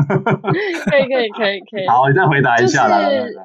[0.89, 1.87] 可以可以可以可以。
[1.87, 3.03] 好，你再回答一下啦。
[3.09, 3.39] 就是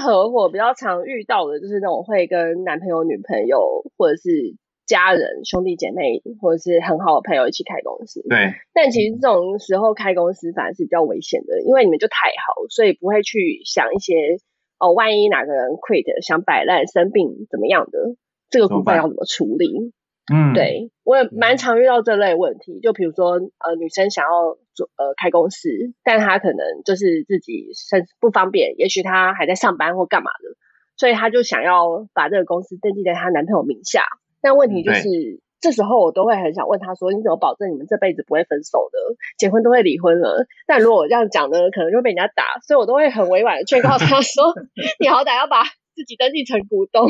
[0.00, 4.56] 合伙比较常遇到的，就是那种会跟男朋友、女朋友或者是。
[4.86, 8.22] 家人、兄弟姐妹，或者是很好的朋友一起开公司。
[8.28, 8.54] 对。
[8.72, 14.38] 但其实这种时候开公司反而是比较危险的，因为你们就太好，所以不会去想一些
[14.78, 18.14] 哦，万一哪个人 quit 想摆烂、生病怎么样的，
[18.48, 19.92] 这个股份要怎么处理？
[20.32, 22.80] 嗯，对，我也蛮常遇到这类问题。
[22.80, 25.68] 就比如说，呃，女生想要做呃开公司，
[26.02, 30.56] 但她可能就是自己身不方便，也许她还在上班或干嘛的，
[30.96, 34.04] 所以她就想要把这个公司登记在她男朋友名下。
[34.40, 38.98] 但问题就是，对这时候我都会很想问她说：“你怎么保证你们这辈子不会分手的？
[39.38, 44.54] 结婚都会离婚了。”但如果我这样讲呢，可能就会被人家打，所以我都会很委婉的劝告她说
[45.00, 45.62] ：“你好歹要把
[45.94, 47.08] 自己登记成股东。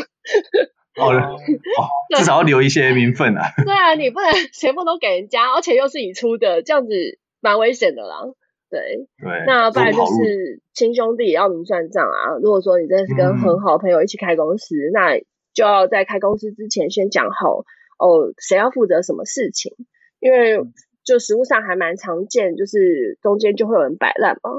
[0.96, 1.38] 哦”哦，
[2.16, 3.42] 至少要留一些名分啊。
[3.64, 6.92] 对啊，你不能 全部都给人家，而且又是你出的，这样子
[7.40, 8.22] 蛮危险的啦。
[8.68, 12.34] 对，对，那不然就是亲兄弟也要明算账啊。
[12.42, 15.18] 如果说你真的是跟很好的朋友一起开公司，嗯、那
[15.54, 17.64] 就要在开公司之前先讲好
[17.98, 19.72] 哦，谁要负责什么事情，
[20.18, 20.58] 因为
[21.04, 24.50] 就实物上还蛮常见，就是中间就会有人摆烂嘛，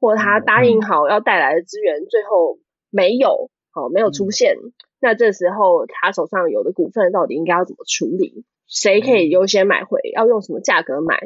[0.00, 2.58] 或者他答应好要带来的资源，最后
[2.90, 4.72] 没有，好、哦、没有出现，嗯、
[5.02, 8.44] 那这时候他手上有的股份到底应该要怎么处理？
[8.68, 10.00] 谁可以优先买回？
[10.14, 11.20] 要用什么价格买？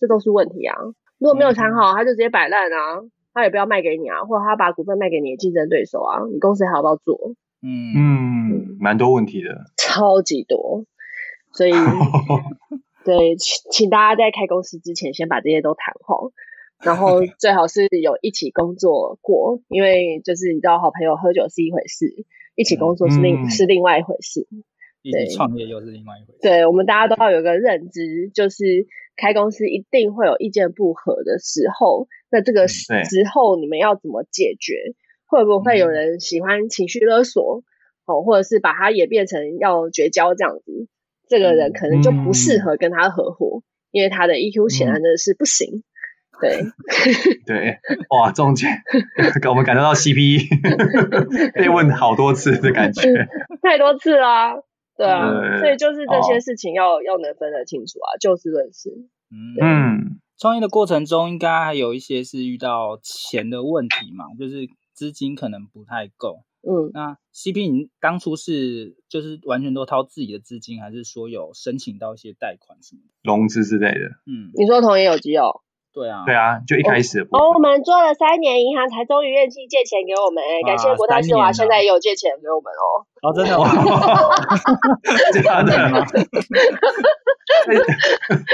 [0.00, 0.76] 这都是问题啊！
[1.18, 3.02] 如果没有谈好，他就直接摆烂啊，
[3.34, 7.34] 他也不要卖给你啊，或者他把股份卖给你的竞争对手啊，你公司还要不要做？
[7.62, 10.84] 嗯嗯，蛮多问题的，超级多，
[11.52, 11.72] 所以
[13.04, 16.30] 对，请请大家在开公司之前先把这些都谈好，
[16.84, 24.46] 然后最好是有一起工作过，因为就是你知道，好朋友喝酒是一回事，一起工作是另、嗯、是另外一回事，
[25.02, 26.38] 对，创业又是另外一回事。
[26.42, 28.86] 对，我们大家都要有个认知，就是
[29.16, 32.92] 开公司一定会有意见不合的时候，那这个时
[33.32, 34.94] 候你们要怎么解决？
[35.26, 37.64] 会不会有人喜欢情绪勒索，
[38.04, 40.88] 哦，或者是把他也变成要绝交这样子？
[41.28, 45.82] 这个人可能就不适合跟他合伙，因为他的 EQ 显然的是不行。
[46.40, 46.62] 对
[47.46, 47.78] 对，
[48.10, 48.70] 哇，中间
[49.48, 50.48] 我们感受到 CP
[51.54, 53.02] 被问好多次的感觉，
[53.62, 54.54] 太多次啦，
[54.96, 58.90] 对啊，所以就是这些事情要要能分得清楚啊，就事论事。
[59.30, 64.68] 嗯，创业的过程中应该还有一些是遇到钱的问题嘛，就是。
[64.96, 74.06] 资金可能不太够，嗯，那 CP 你当初是就是完全都掏自己的资金，还是说有申请到一些贷款什么融资之类的？
[74.24, 75.60] 嗯，你说同业有机哦？
[75.96, 83.00] 对啊，对啊，就一开始哦，我们做了三年银行，才终于愿意借钱给我们，感谢国泰世华，现在也有借钱给我们哦。
[83.24, 83.64] 哦，真的吗？
[85.32, 86.04] 真的吗？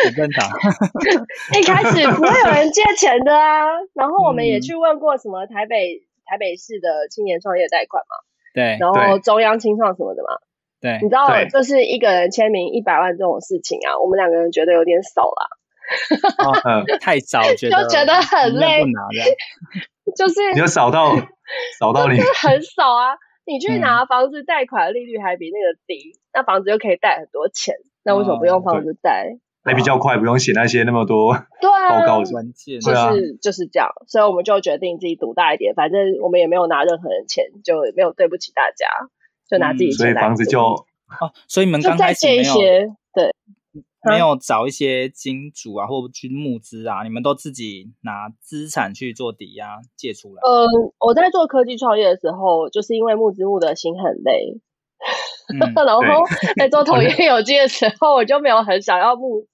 [0.04, 0.46] 很正常。
[1.58, 6.06] 一开始不会有人借钱的啊，然后我们也去问过什么台北。
[6.24, 8.16] 台北市的青年创业贷款嘛，
[8.54, 10.38] 对，然后中央青创什么的嘛，
[10.80, 15.44] 对，你知道就是一个人签名一百万这种事情啊，我们两个人觉得有点少啦，
[16.64, 18.82] 嗯， 太少，觉得就觉得很累，
[20.16, 21.16] 就是你就少到
[21.78, 23.16] 少到你很 少啊，
[23.46, 29.38] 你去拿房子贷款利率还比那个低，那房子又可以贷很多钱，那为什么不用房子贷？
[29.64, 38.88] 还比较快，不用写那些那么多报告文件，就是就是这样，所以我们就决定自己赌大一点，反正我们也没有拿任何人钱，就没有对不起大家，
[39.48, 39.98] 就拿自己钱。
[39.98, 42.90] 所以房子就哦，所以你们刚开始没有对，
[44.04, 50.42] 没有找一些金主啊，或者去募资啊，你们都自己拿资产去做抵押借出来。
[50.42, 54.60] 嗯，我在做科技创业的时候，就是因为募资募的心很累。
[55.52, 56.02] 嗯、 然后
[56.56, 59.48] 在做同业 有机的时候，我就没有很想要募资，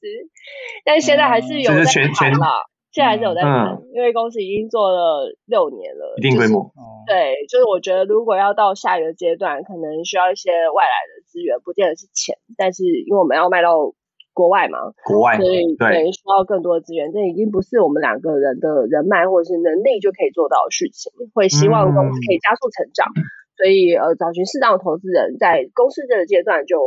[0.85, 1.85] 但现在还是有在
[2.15, 2.65] 谈啦。
[2.91, 6.73] 现在还是有在谈，嗯、因为公司已经做了六年了，一定规模。
[7.07, 13.93] 对，就是我觉得如果要到下一个阶段，可能需要一些外来的资源，不见得是钱，但是因为我们要卖到
[14.39, 21.11] 国外嘛，国外，所以对，对需要更多的资源，这已经不是我们两个人的人脉或者是能力就可以做到的事情。
[21.35, 23.27] 会希望公司可以加速成长，嗯、
[23.59, 26.79] 所以呃，找寻适当的投资人，在公司这个阶段就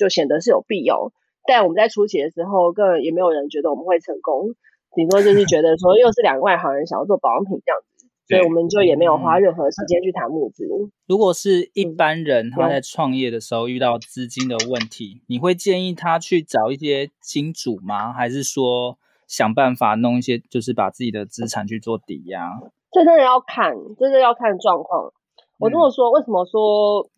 [0.00, 1.12] 就显得是有必要。
[1.44, 4.56] 但我们在初期的时候，根本也没有人觉得我们会成功，
[4.96, 7.93] 顶多就是觉得说又是两个外行人想要做保养品这样子。
[8.26, 10.64] 所以我们就也没有花任何时间去谈募资。
[11.06, 18.12] 如果是一般人他在创业的时候遇到资金的问题，你会建议他去找一些金主吗？
[18.12, 22.50] 还是说想办法弄一些，就是把自己的资产去做抵押？
[22.90, 25.12] 这真的要看，真的要看状况。
[25.58, 27.10] 我这么说，为什么说？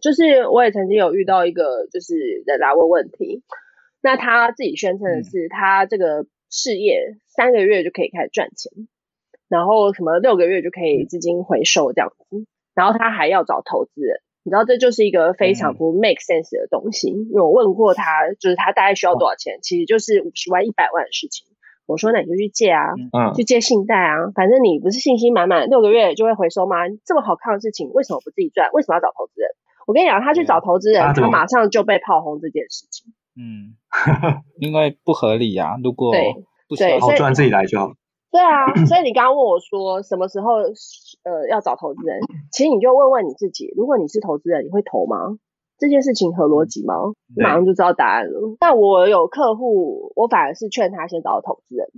[0.00, 2.14] 就是我也曾经有遇到一个，就是
[2.46, 3.42] 人来问问题，
[4.02, 8.88] 那他自己宣称的是，他这个事业三个月就可以开始赚钱。
[9.52, 17.08] 然后什么六个月就可以资金回收这样子，然后他还要找投资人，你知道这就是一个非常不 make sense 的东西。
[17.08, 21.44] 因为我问过他，就是他大概需要多少钱，其实就是五十万、一百万的事情。
[21.84, 26.76] 我说那你就去借啊，嗯，去借信贷啊，反正你不是信心满满，六个月就会回收吗？
[27.04, 28.70] 这么好看的事情，为什么不自己赚？
[28.72, 29.50] 为什么要找投资人？
[29.86, 33.12] 我跟你讲，他去找投资人，他马上就被炮轰这件事情。
[33.36, 33.76] 嗯，
[34.58, 35.76] 因为不合理啊。
[35.82, 36.12] 如果
[36.68, 37.92] 不对，好赚自己来就好。
[38.32, 40.54] 对啊，所以你刚刚问我说什么时候
[41.22, 42.18] 呃要找投资人，
[42.50, 45.36] 其实你就问问你自己，如果你是投资人，你会投吗？
[45.78, 46.94] 这件事情合逻辑吗？
[47.36, 48.56] 马上就知道答案了。
[48.58, 51.88] 但我有客户，我反而是劝他先找投资人，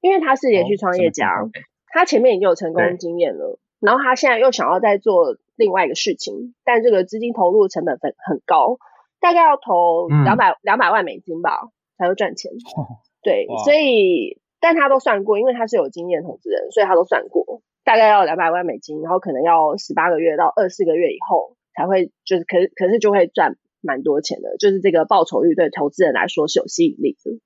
[0.00, 1.50] 因为他是连续创业家，哦、
[1.92, 8.78] 他前面已经有成功经验了，然后他现在又想要再做另外一个事情，但这个资金投入成本很很高，
[9.20, 12.50] 大概要投两百两百万美金吧才会赚钱。
[13.22, 14.40] 对，所以。
[14.60, 27.40] 但他都算过，因为他是有经验投资人，所以他都算过，大概要两百万美金，然后可能要十八个月到二十四个月以后才会，就是可是可是就会赚蛮多钱的，就是这个报酬率对投资人来说是有吸引力的。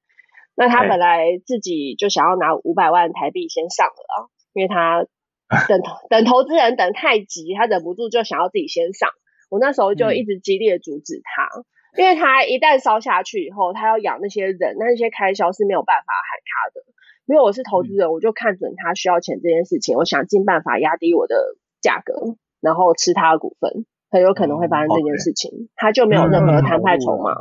[0.55, 4.17] 那他本来自己就想要拿五百万台币先上了啊，
[4.55, 5.07] 因为他
[5.69, 9.11] 等等投资人等太急，他忍不住就想要自己先上。
[9.51, 11.45] 我那时候就一直激烈阻止他。
[11.61, 16.81] 嗯因为他一旦烧下去以后，他要养那些人，那些开销是没有办法喊卡的。
[17.27, 21.37] 因为我是投资人，我就看准他需要钱这件事情，我想尽办法压低我的
[21.81, 25.69] 价格，然后吃他的股份，很有可能会发生这件事情。
[25.77, 27.35] 他就没有任何的谈判筹码，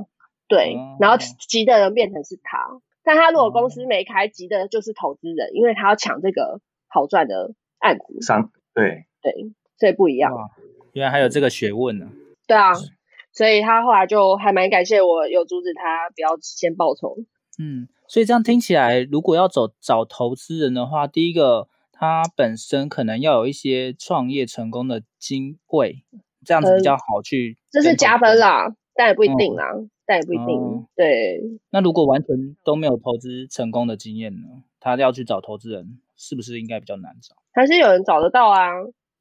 [0.47, 0.75] 对。
[0.99, 8.21] 然后急的人变成是他，但他如果公司没开，急的就是投资人，因为他要抢这个好赚的案子。
[8.21, 10.33] 商对对，所以不一样。
[10.93, 12.07] 原来还有这个学问呢。
[12.47, 12.71] 对啊。
[13.33, 17.15] 所以他后来就还蛮感谢我，有阻止他不要先报仇。
[17.61, 26.01] 嗯，所以这样听起来，如果要走找投资人的话，第一个他本身可能要有一些创业成功的经验，
[26.43, 27.59] 这样子比较好去。
[27.69, 30.59] 这是加分啦，但也不一定啦，嗯、但也不一定。
[30.59, 31.39] 嗯、对。
[31.69, 34.63] 那如果完全都没有投资成功的经验呢？
[34.79, 37.35] 他要去找投资人，是不是应该比较难找？
[37.53, 38.69] 还是有人找得到啊？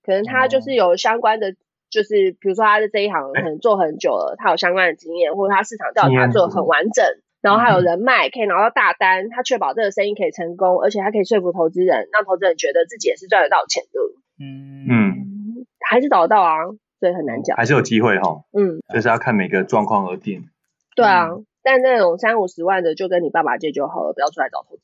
[0.03, 1.55] 可能他就是有相关的。
[1.91, 7.05] 就是比如说他在这一行可能做很久了，他有相关的经验，或者他市场调查做得很完整，
[7.41, 14.01] 然后还有人脉可以拿到大单，他确保这个生意可以成功，而且他可以说服投资人，让投资人觉得自己也是赚得到钱的。
[14.39, 16.57] 嗯嗯，还是找得到啊，
[16.99, 18.43] 所以很难讲，还是有机会哈。
[18.53, 20.49] 嗯，就是要看每个状况而定。
[20.95, 21.29] 对啊，
[21.63, 24.83] 但那种三五十万的就跟你爸爸借就好了，不要出来找投资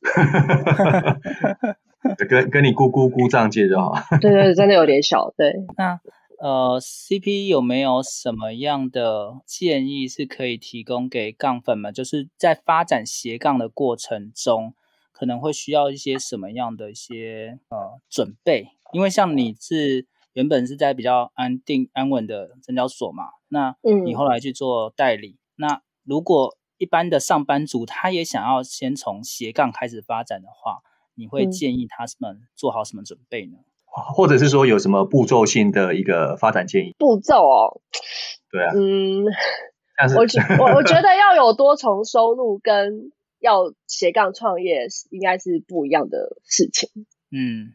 [1.63, 1.77] 人。
[2.29, 3.95] 跟跟你姑姑姑丈借就好。
[4.23, 5.35] 对对，真的有点小。
[5.37, 6.01] 对，那。
[6.39, 11.93] 呃，CP 有没有什么样的建议是可以提供给杠粉们？
[11.93, 14.75] 就是在发展斜杠的过程中，
[15.13, 18.69] 可能会需要一些什么样的一些呃准备？
[18.93, 30.83] 因为像你是原本是在比较安定安稳的证交所嘛，那你后来去做代理，嗯、那如果一般的上班族他也想要先从斜杠开始发展的话，
[31.15, 33.57] 你会建议他们做好什么准备呢？
[34.15, 36.95] 或者是说有什么步骤性的一个发展建议？
[36.99, 37.81] 步骤哦，
[38.51, 39.25] 对啊，嗯，
[40.17, 46.89] 我觉我我觉得要有多重收入跟要斜杠创业应该是不一样的事情。
[47.31, 47.73] 嗯，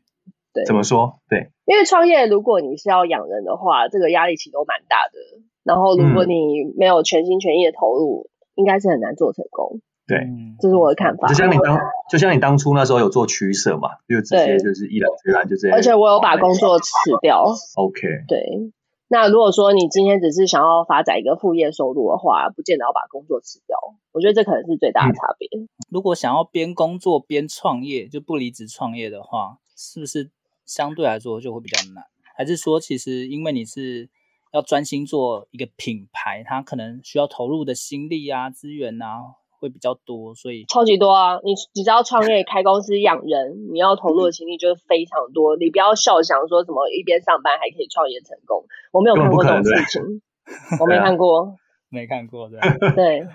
[0.53, 1.19] 对，怎么说？
[1.29, 5.41] 对，因为创业如果你是要养人的话，这个压力其实都蛮大的。
[5.63, 9.81] 然后如果你没有全心全意的投入，嗯、应该是很难做成功。
[10.07, 10.27] 对，
[10.59, 11.27] 这是我的看法。
[11.27, 11.77] 就像你当，
[12.09, 15.77] 就像你当初那时候有做取舍嘛，就直接就是毅然决然就这样。
[15.77, 16.89] 而且我有把工作辞
[17.21, 17.45] 掉。
[17.75, 18.01] OK。
[18.27, 18.71] 对，
[19.07, 23.77] 那如果说你今天只是想要发展一个副业收入的话，不见得要把工作辞掉。
[24.11, 25.47] 我觉得这可能是最大的差别。
[25.57, 25.69] 嗯。
[25.89, 30.29] 如果想要边工作边创业，就不离职创业的话，是不是
[30.65, 32.03] 相对来说就会比较难？
[32.35, 34.09] 还是说，其实因为你是
[34.51, 39.35] 要专心做一个品牌，它可能需要投入的心力啊、资源啊？
[39.61, 41.39] 会比较多，所以超级多啊！
[41.43, 45.55] 你你知道创业开公司养人，你要投入的精力就是非常多。
[45.55, 50.01] 你不要笑想说什么一边上班还可以创业成功，我没有看过这种事情，
[50.81, 51.55] 我没看过，
[51.93, 52.59] 没看过对。
[52.95, 53.27] 对，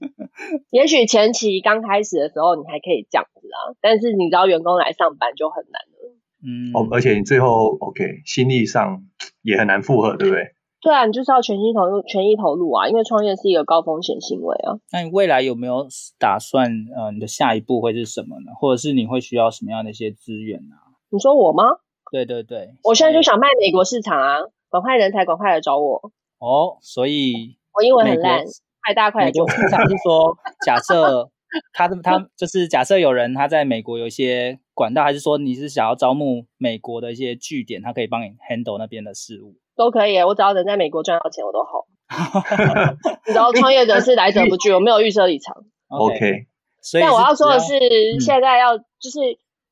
[0.70, 6.14] 也许前期刚开始的时候你还可以这样子啊，但是你知道员工来上班就很难了。
[6.44, 9.04] 嗯，哦，而且你最后 OK 心力上
[9.42, 10.52] 也很难负荷，对不对？
[10.82, 14.74] 对啊，你就是要全心投入、全意投入啊，因为创业是一个高风险行为啊。
[14.90, 15.86] 那你未来有没有
[16.18, 16.68] 打算？
[16.96, 18.50] 呃，你的下一步会是什么呢？
[18.60, 20.74] 或者是你会需要什么样的一些资源呢？
[21.10, 21.62] 你说我吗？
[22.10, 24.38] 对对对，我现在就想卖美国市场啊，
[24.70, 26.10] 赶快人才，赶快来找我。
[26.40, 28.42] 哦，所以我英文很烂，
[28.84, 29.46] 快大快就。
[29.48, 31.30] 市场是说，假设
[31.72, 39.54] 他他 就是假设有人他在美国有一些管道，还是说你是想要招募美国的一些据点，他可以帮你 handle 那边的事务。
[39.76, 41.86] 都可以，我只要能在美国赚到钱，我都好。
[43.26, 45.64] 你知道，创业者是来者不拒，我没有预设立场。
[45.88, 46.46] OK，
[46.80, 49.20] 所以但我要说的是，嗯、现在要就是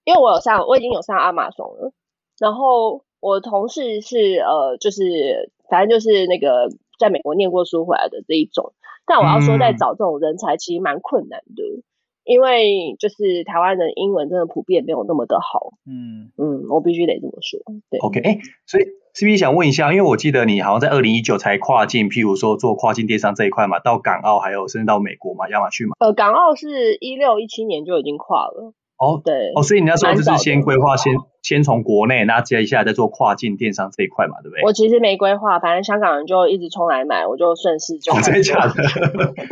[0.05, 1.92] 因为我有上，我已经有上亚马逊了。
[2.38, 8.72] 然后我同事是呃，就是反正就是那个在美国念过书回来的这一种。
[9.07, 11.62] 但我要说，在找这种人才其实蛮困难的。
[11.62, 11.82] 嗯
[12.22, 17.59] 因为就是台湾人英文真的普遍没有那么的好，嗯嗯，我必须得这么说。
[17.90, 18.84] 对，OK，哎，所以
[19.14, 25.96] CP 想问一下，因为我记得你好像在二零一九才跨境，譬如说做跨境电商这一块嘛，到港澳还有甚至到美国嘛，亚马逊嘛。
[25.98, 28.72] 呃，港澳是一六一七年就已经跨了。
[28.98, 34.62] 哦，对，哦，所以你那时候就是先规划，先先从国内，那接下来再做跨境电商这一块嘛，对不对？
[34.62, 38.12] 我其实没规划，反正香港人就一直冲来买，我就顺势就。
[38.20, 38.74] 真的假的？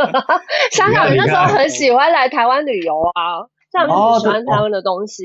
[0.70, 5.24] 香港人那时候很喜欢来台湾旅游啊，这样很喜欢台湾的东西，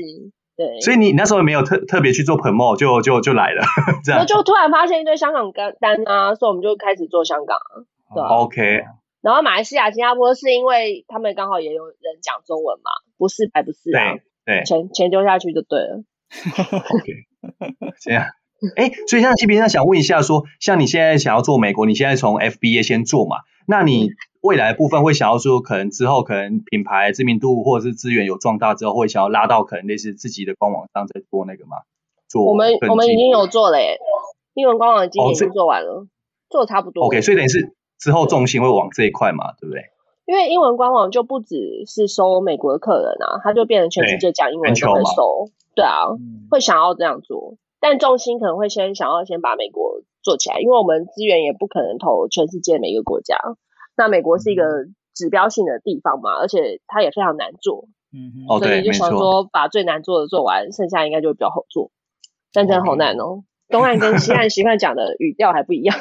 [0.56, 0.80] 对。
[0.80, 3.62] 所以你那时候没有特特别去做 promo，就就就来了，
[4.04, 4.26] 这样。
[4.26, 7.58] 就突然发现一堆香港单单啊，所以我们就开始做香港，
[8.14, 8.84] 对 OK。
[9.20, 14.12] 然后马来西亚、新加坡是因为他们刚好也有人讲中文嘛，不是白不是啊，
[14.44, 16.04] 对对，钱钱丢下去就对了。
[16.34, 17.12] OK，
[18.02, 18.26] 这样，
[18.76, 23.38] 哎，所以像 CP 那想问一下说，说像你现在想要做美国，你现在从 FBA 先做嘛？
[23.66, 24.10] 那你
[24.40, 31.78] 未来部分会想要说，可能之后可能品牌知名度或者是资源有壮大之后，会想要拉到可能类似自己的官网上再做那个吗？
[32.28, 33.98] 做我们我们已经有做了耶，
[34.54, 36.06] 英文官网今年已经做完了，哦、
[36.50, 37.04] 做的差不多。
[37.04, 37.74] OK，所以等于是。
[37.96, 39.84] 之后重心会往这一块嘛，对不对？
[40.26, 45.48] 因为英文官网就不只是收美国的客人啊，它就变成全世界讲英文都会收。
[45.74, 47.54] 对啊，嗯、会想要这样做，
[47.84, 53.36] 但重心可能会先想要先把美国做起来，因为我们资源也不可能投全世界每一个国家。
[53.94, 54.64] 那美国是一个
[55.14, 57.84] 指标性的地方嘛，而且它也非常难做。
[58.10, 61.90] 嗯哼，所以就想说把最难做的做完，剩下应该就会比较好做。
[62.54, 65.94] 但真的好难哦，东岸跟西岸 习惯讲的语调还不一样。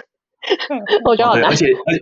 [1.04, 2.00] 我觉得好难，而且而且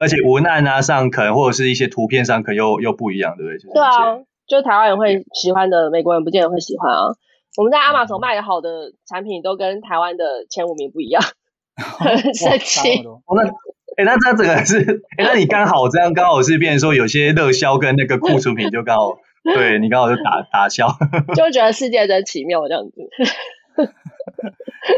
[0.00, 3.72] 而且文案啊上可能或者是一些图片上可能又又不一样，对不对？
[3.72, 4.18] 对啊，
[4.48, 7.14] 就台湾人会喜欢的，美国人不见得会喜欢啊。
[7.56, 11.22] 我们在 Amazon 卖的好的产品都跟台湾的前五名不一样，
[11.76, 13.04] 很神奇。
[13.04, 13.48] 哦，那
[13.96, 20.88] 哎，那这整个是哎，那你刚好这样刚好是变成说有些热销跟那个库存品就刚好，对你刚好就打打消，
[21.36, 22.92] 就觉得世界真奇妙这样子。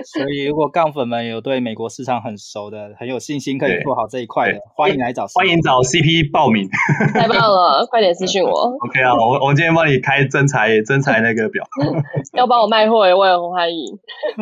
[0.05, 6.69] 所以，如果杠粉们有对美国市场很熟的、很有信心可以做好这一块的，欢迎来找，欢迎找 CP 报名。
[7.13, 8.51] 太棒了，快点私信我。
[8.85, 11.65] OK 啊，我我今天帮你开真才真才那个表。
[12.35, 13.93] 要帮我卖货我也很欢迎。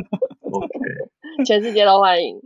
[0.53, 0.69] OK，
[1.45, 2.37] 全世界都欢迎。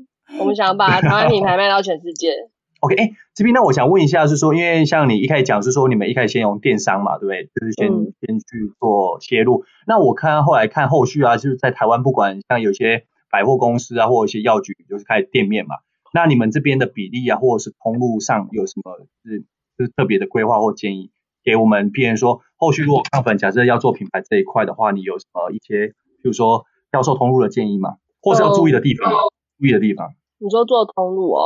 [0.41, 2.33] 我们想把台湾品牌卖到全世界。
[2.81, 7.45] OK，哎，CP，那我想问一下，是说，因为像你一开始讲是说，你们一开始先用电商嘛，对不对？
[7.45, 9.65] 就是先、嗯、先去做切入。
[9.87, 15.77] 那我看后来看后续啊，就是在台湾，不管像有些百货公司啊，或者一些药局，就是开店面嘛。
[16.15, 19.41] 那你们这边的比例啊，或者是通路上有什么是
[19.77, 21.11] 就是特别的规划或建议
[21.45, 21.93] 给我们？
[21.93, 25.89] 譬如说，后续如果抗粉假设要做品牌这一块的话，你有什么一些，
[26.23, 27.97] 比如说销售通路的建议吗？
[28.23, 29.13] 或是要注意的地方？
[29.13, 29.17] 嗯、
[29.59, 30.15] 注意的地方？
[30.39, 31.45] 你说做通路哦。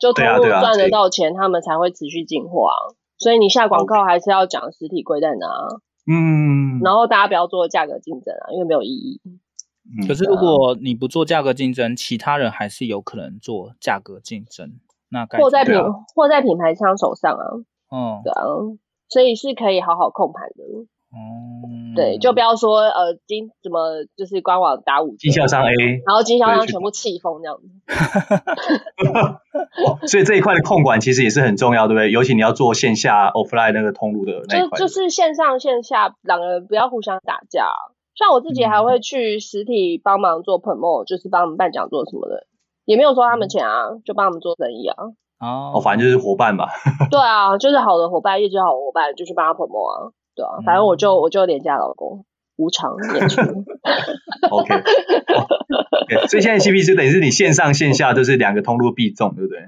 [0.00, 2.74] 就通路赚得到钱，他们才会持续进货啊。
[3.18, 5.46] 所以你下广告还是要讲实体柜在哪，
[6.06, 6.80] 嗯。
[6.82, 9.20] 然后大家不要做价格竞争啊，因为没有意义。
[10.06, 14.80] 可是如果你不做价格竞争，其他人还是有可能做价格竞争。
[15.10, 15.74] 那货在品
[16.14, 17.44] 货在品牌商手上啊。
[17.90, 18.42] 嗯，对啊，
[19.08, 20.64] 所以是可以好好控盘的。
[21.14, 27.68] 哦，对，就不要说呃经怎么就是官网打五折，经销商 A，然后经销商全部气疯这样子。
[30.08, 32.10] 所以这一块的控管其实也是很重要，对不对？
[32.10, 37.68] 尤其你要做线下 offline 那个通路的那一块，就就是线上线下两个人不要互相打架。
[38.16, 42.46] 像我自己还会去实体帮忙做 promo，就是帮他们办讲座什么的，
[42.84, 44.96] 也没有收他们钱啊，就帮他们做生意啊。
[45.40, 46.68] 哦，哦，反正就是伙伴吧。
[47.10, 50.10] 对啊，就是好的伙伴，业绩好的伙伴就去帮他 promote 啊。
[50.34, 52.24] 对啊，反正我就我就廉价老公，
[52.56, 53.40] 无偿 演出。
[54.50, 54.82] OK，
[56.28, 59.58] 所以现在 CP 就等于是你线上线下就是两个通路必中，对不对？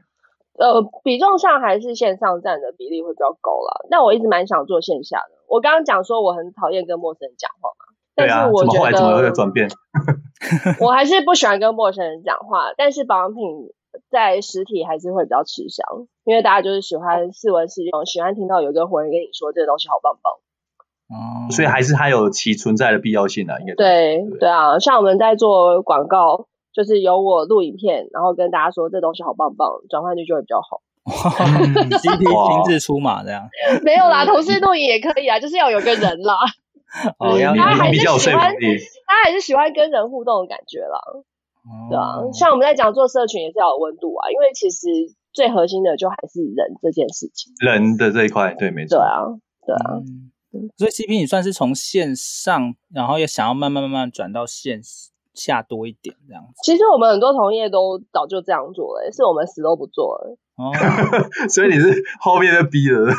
[0.58, 3.86] 呃，比重上还是线上占的比例会比较高啦。
[3.90, 5.36] 但我一直蛮想做线下的。
[5.48, 9.68] 我刚刚讲说我很讨厌跟陌生人讲话嘛，但是我觉得怎么会转变？
[10.80, 13.44] 我还是不喜欢跟陌生人讲话，但是保养品
[14.10, 15.84] 在实体还是会比较吃香，
[16.24, 20.32] 因为大家就是喜欢试闻试用，喜欢听到有一个活人跟你说这个东西好棒棒。
[21.08, 30.82] 哦，所以还是它有其存在的必要性的，应该对对，啊，像我们在做广告，就是有我录影片，然后跟大家说这东西好棒棒，转换率就会比较好。
[31.06, 33.48] CP 亲自出马这样？
[33.84, 36.34] 没有啦，同事录影也可以啊，就是要有个人啦。
[37.18, 38.52] 哦，他还是喜欢，
[39.06, 40.98] 他还是喜欢跟人互动的感觉啦。
[41.62, 44.88] 哦、对啊，像我们在讲做社群也是要有温度啊，因为其实
[45.32, 47.52] 最核心的就还是人这件事情。
[47.60, 48.98] 人的这一块，对，没错。
[48.98, 49.22] 对啊，
[49.64, 50.02] 对啊。
[50.02, 50.32] 嗯
[50.76, 54.80] 所以 CP 你算是从线上，然后也想要慢慢慢慢转到线
[55.34, 56.52] 下多一点这样子。
[56.62, 60.36] 其实我们很多同业都早就这样做了，是我们死都不做了。
[60.56, 60.72] 哦，
[61.52, 63.04] 所以你是后面的逼人。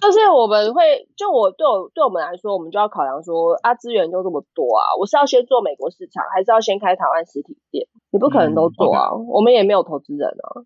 [0.00, 7.86] 就是我们会，就我对我对我们来说，我们就要考量说啊，资源就这么多啊，我是要先做美国市场，还是要先开台湾实体店？
[8.10, 9.26] 你不可能都做啊，嗯 okay.
[9.26, 10.64] 我们也没有投资人啊。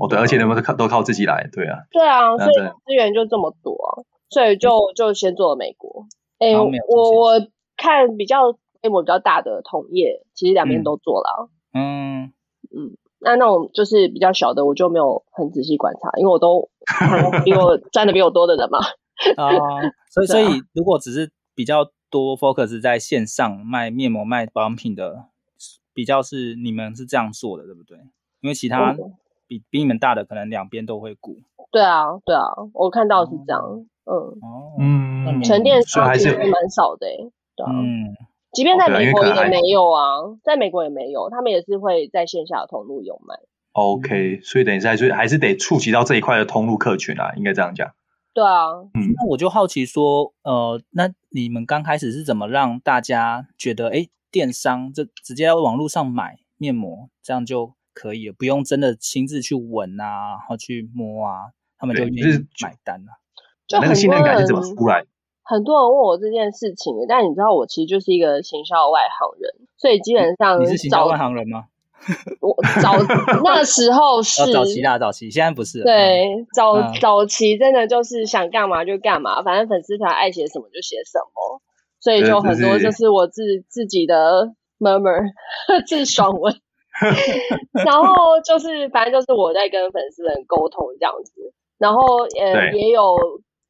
[0.00, 1.78] 哦，对，而且你们都靠都靠自己来，对啊。
[1.92, 2.54] 对啊，所以
[2.84, 4.02] 资源就这么多啊。
[4.32, 6.06] 所以就就先做了美国，
[6.38, 6.70] 哎、欸，我
[7.20, 7.32] 我
[7.76, 11.50] 看比较规模比较大的同业，其实两边都做了。
[11.74, 12.32] 嗯
[12.74, 16.70] 嗯，那那种就是比较小的，我就没有很仔细观察，因为我都
[17.44, 18.78] 比我赚的比我多的人嘛。
[19.36, 19.50] 啊，
[20.10, 25.26] 所以 所以如果只是比较多 focus 在线上卖面膜、卖保养品的，
[25.92, 27.98] 比较是你们是这样做的，对不对？
[28.40, 28.96] 因为其他
[29.46, 31.36] 比比你们大的，可能两边都会顾。
[31.70, 33.62] 对啊，对啊，我看到是这样。
[33.62, 37.06] 嗯嗯哦，嗯，沉淀商其实蛮少的，
[37.54, 38.16] 对啊，嗯，
[38.52, 43.36] 即便在美国也没有啊，在美国也没有，他们也是会在线下的通路有卖。
[43.72, 47.90] OK，所以等一下，所以还是得触及到这一块的通路客群啊，应该这样讲。
[48.34, 63.21] 对啊，嗯，那我就好奇说，呃，那你们刚开始是怎么让大家觉得，哎，电商这直接在网络上买面膜，这样就可以了，不用真的亲自去闻啊，然后去摸啊，他们就愿意买单了。
[63.80, 65.04] 那个信任感是怎么出来？
[65.44, 71.64] 很多人问我这件事情，但你知道我其实就是一个行销外行人，所以基本上你是行销外行人吗？
[72.40, 72.96] 我早
[73.44, 75.82] 那时候是、哦、早期啦，早期现在不是。
[75.82, 81.60] 对，早、嗯、早期真的就是想干嘛就干嘛，反正粉丝团爱写什么就写什么，
[82.00, 85.22] 所以就很多就是我自自己的 murmur
[85.86, 86.54] 自爽文，
[87.84, 92.00] 然后就是反正就是我在跟粉丝们沟通这样子，然后
[92.40, 93.16] 呃也有。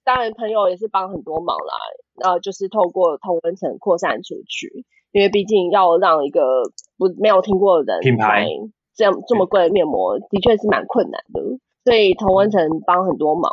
[0.05, 1.75] 当然，朋友也是帮很多忙啦。
[2.21, 6.63] 然后就是透过同温层扩散出去，因为毕竟要让一个
[6.99, 8.47] 不没有听过的人品牌
[8.95, 11.41] 这样这么贵的面膜，的确是蛮困难的。
[11.85, 13.51] 所以同温层帮很多忙。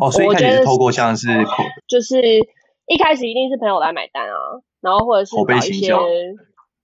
[0.00, 1.28] 哦，所以我觉得透过像是
[1.88, 2.20] 就是
[2.86, 4.36] 一开始一定是朋友来买单啊，
[4.82, 5.92] 然后或者是找一些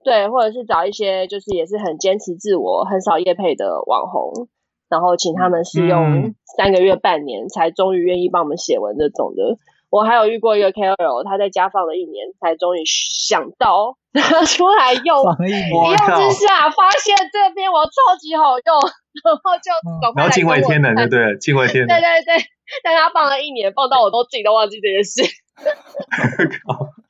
[0.02, 4.48] 对，或者是找一些就是也是很坚持自我、很少业配的网红。
[4.91, 9.57] 然后请他们试用三个月、半年，才终于愿意帮我们写文这种的。
[9.88, 15.22] 我还有遇过一个 KOL，他在家放了一年，才终于想到拿出来用。
[15.47, 18.74] 一用之下，发现这边我超级好用，
[19.24, 20.26] 然后就赶快来。
[20.26, 21.88] 然后惊为天人，对对，惊为 天人。
[21.88, 22.45] 对对对，
[22.84, 25.22] 但他放了一年，放到我都自己都忘记这件事。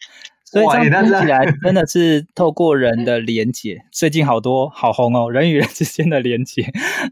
[0.51, 6.65] 所以这样听起来 真的是透过人的连接，最近好多好红哦，人与人之间的连接，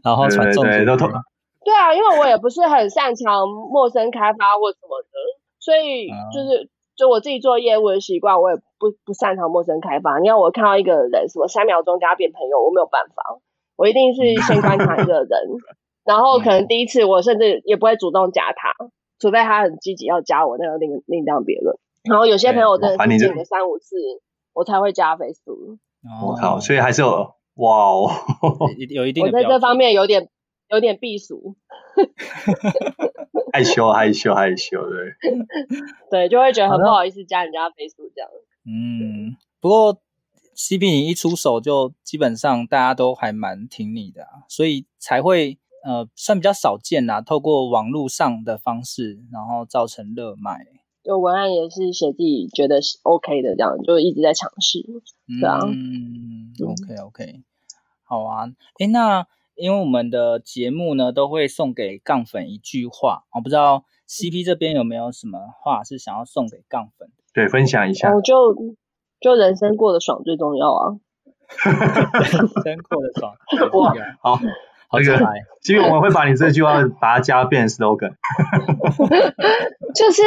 [0.03, 0.65] 然后传送。
[0.65, 0.97] 对，对，对，
[1.63, 5.15] 对啊，因为我也不是很擅长陌生开发或什么的，
[5.59, 6.67] 所以就是
[6.97, 10.19] 就我自己做业务的习惯，我也不不擅长陌生开发。
[10.19, 13.23] 你看我看到一个人，什么三秒钟跟他变朋友，我没有办法，
[13.77, 15.29] 我一定是先观察一个人，
[16.03, 18.75] 然后可能第一次我甚至也不会主动加他，
[19.17, 21.77] 除非他很积极要加我，那个另另当别论。
[22.03, 23.95] 然后有些朋友真的是见个三五次，
[24.53, 25.77] 我才会加 Facebook。
[26.23, 28.09] 我靠，所以还是有哇哦，
[28.89, 29.25] 有一定。
[29.25, 30.29] 我在这方面有点
[30.69, 31.57] 有点避俗，
[33.51, 35.15] 害羞害羞害羞，对
[36.09, 38.29] 对，就会觉得很不好意思加人家 Facebook 这样。
[38.65, 40.01] 嗯，不过
[40.55, 50.65] CP 你一出手就基本上大家都还蛮挺你的啊，所以才会呃算比较少见啦，透过网络上的方式，然后造成热卖。
[51.09, 54.85] 就文案也是写自己觉得是 OK 的，这样就一直在尝试，
[55.41, 55.57] 对啊。
[55.65, 57.41] 嗯，OK OK，
[58.03, 58.45] 好啊。
[58.77, 67.09] 诶，那因为我们的节目呢都会送给杠粉一句话，我不知道 CP 这边有没有什么话是想要送给杠粉？
[67.33, 68.13] 对，分享一下。
[68.13, 68.55] 我就
[69.19, 70.93] 就人生过得爽最重要啊！
[71.65, 73.33] 人生过得爽，
[73.73, 75.33] 哇，好，好可爱。
[75.63, 78.13] 其实我们会把你这句话把它加变 slogan，
[79.95, 80.21] 就是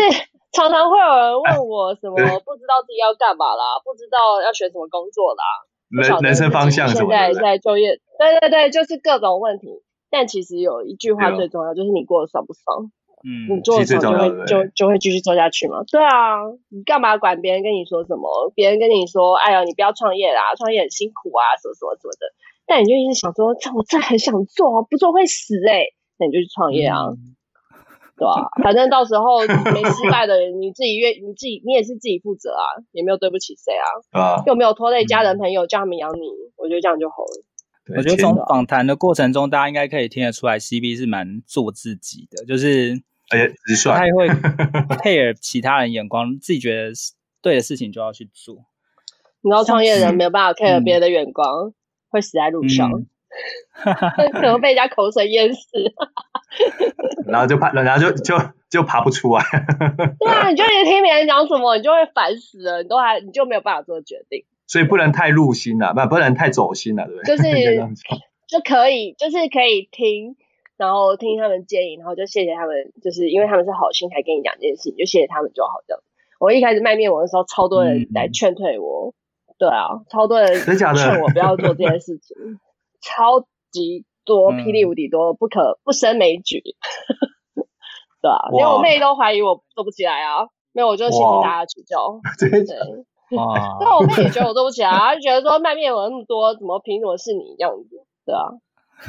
[0.52, 5.44] 常常会有人问我什么不知道自己要干嘛啦，不知道要选什么工作啦。
[5.88, 7.10] 人人生方向什么？
[7.10, 9.82] 现在在就业，对对对，就是各种问题。
[10.10, 12.92] 但其实有一句话最重要，就是你过得爽不爽？
[13.24, 15.84] 嗯，你做的爽就会就就会继续做下去嘛。
[15.90, 18.50] 对啊，你干嘛管别人跟你说什么？
[18.54, 22.26] 别人跟你说，哎呀，你不要创业啦，创业很辛苦啊，什么什么什么的。
[22.66, 25.84] 但你就一直想说，这我真的很想做，不做会死哎。
[26.18, 27.08] 那你就去创业啊。
[28.22, 29.40] 对啊， 反正到时候
[29.72, 37.44] 没失败的人，你自己愿你自己你也是自己负责啊，也没有对不起谁啊，啊，又没有拖累家人朋友，叫他们养你，我觉得这样就好了。
[37.96, 44.28] 我觉得从访谈的过程中，大家应该可以听得出来，CB 是蛮做自己的，就是而且不太会
[45.02, 46.92] care 其他人眼光，自己觉得
[47.42, 48.64] 对的事情就要去做。
[49.40, 51.74] 你知道创业人没有办法 care 别人的眼光，嗯、
[52.08, 52.90] 会死在路上。
[52.92, 53.06] 嗯。
[54.34, 55.60] 可能被人家口水淹死，
[57.26, 58.36] 然后就爬，然后就就
[58.70, 59.42] 就爬不出来。
[60.18, 64.44] 对啊，你就连听别人讲什么，你就会烦死了，你都还你就没有办法做决定。
[64.66, 67.36] 所以不能太入心了，不不能太走心了，对不对？
[67.36, 67.94] 就是
[68.48, 70.36] 就可以，就是可以听，
[70.76, 75.80] 然后听他们建议，然后就谢谢他们，就是因为他们是好心才跟你讲这件事情，就谢谢他们就好。
[75.86, 76.02] 这样，
[76.38, 79.14] 我一开始卖面膜的时候，超多人来劝退我。
[79.48, 82.36] 嗯、对啊，超多人劝我不要做这件事情。
[83.00, 83.40] 超
[83.70, 86.62] 级多，霹雳无敌多，不可不胜枚举，
[88.20, 98.48] 对啊，连我妹都怀疑我做不起来啊，没有，我就谢谢大家指教， 对，哇， 那我妹也觉得我做不起来，她就觉得说卖面有那么多，怎么凭什么是你这样子，对啊，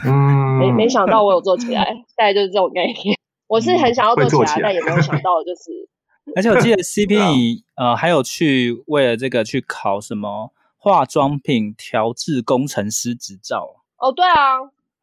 [0.05, 1.83] 嗯，没没想到我有做起来，
[2.15, 5.89] 大概就是这种概念，我是很想要做起来，但也没有想到就是，
[6.35, 13.83] 而且我记得 CP 呃还有去为了这个去考什么化妆品调制工程师执照。
[13.97, 14.57] 哦，对啊，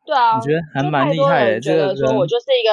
[0.06, 1.60] 对啊，我觉得还蛮厉害的。
[1.60, 2.70] 觉得说我就是一个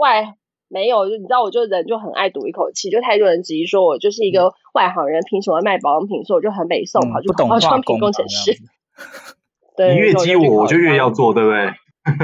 [0.00, 0.34] 外
[0.68, 6.24] 没有，就你知道，我就人就很爱赌一口气，就太多人质疑说我就是一个外行人，凭什么卖保养品？
[6.24, 8.52] 所以我就很北宋跑去考化妆品工程师。
[9.76, 11.72] 对，你越激我，我就越要做，对不对？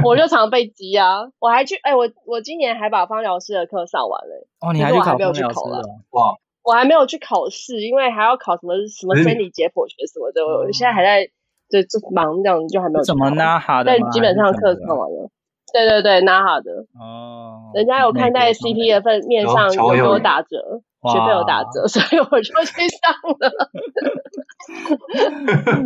[0.05, 1.23] 我就 常被激啊！
[1.39, 4.47] 我还去，哎，我我今年还把芳疗师的课上完了。
[4.61, 5.83] 哦，你还去考芳疗师了？
[6.11, 6.35] 哇！
[6.63, 11.29] 我还没有去考试，因为还要考什么什么生理解剖学什么的，我现在还在。
[11.69, 15.31] 就就忙这样，就还没有怎么 NAHA 的，但基本上课上完了。
[15.73, 23.53] 对对对，NAHA 的哦，人家有看在 CP 的份面上有给我打折，学费有打折，所以我就去上了。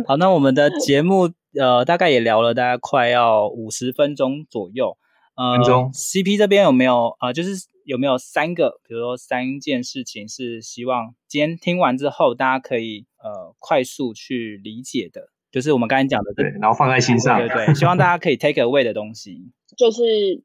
[0.07, 1.29] 好，那我们的节目
[1.59, 4.95] 呃大概也聊了大概快要五十分钟左右。
[5.35, 5.57] 呃
[5.93, 7.33] ，CP 这边有没有啊、呃？
[7.33, 15.30] 就是有没有三个，比如说三件事情是希望今天听完之后大家可以呃快速去理解的。
[15.51, 20.41] 就是我们刚才讲的，对，然后放在心上，对对，希望大家可以 take away 的东西， 就是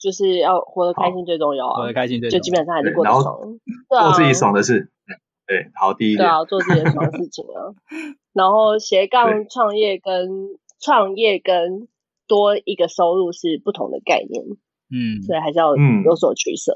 [0.00, 3.38] 就是要活得开心最重要啊，活得开心最重要，就基本上还是过得爽，
[3.88, 4.90] 做自己爽的事，
[5.46, 7.70] 对，好，第一点，对啊，做自己的爽事情啊，
[8.32, 10.28] 然后斜杠创业跟
[10.80, 11.86] 创业跟
[12.26, 14.42] 多一个收入是不同的概念，
[14.90, 16.72] 嗯，所以还是要有所取舍，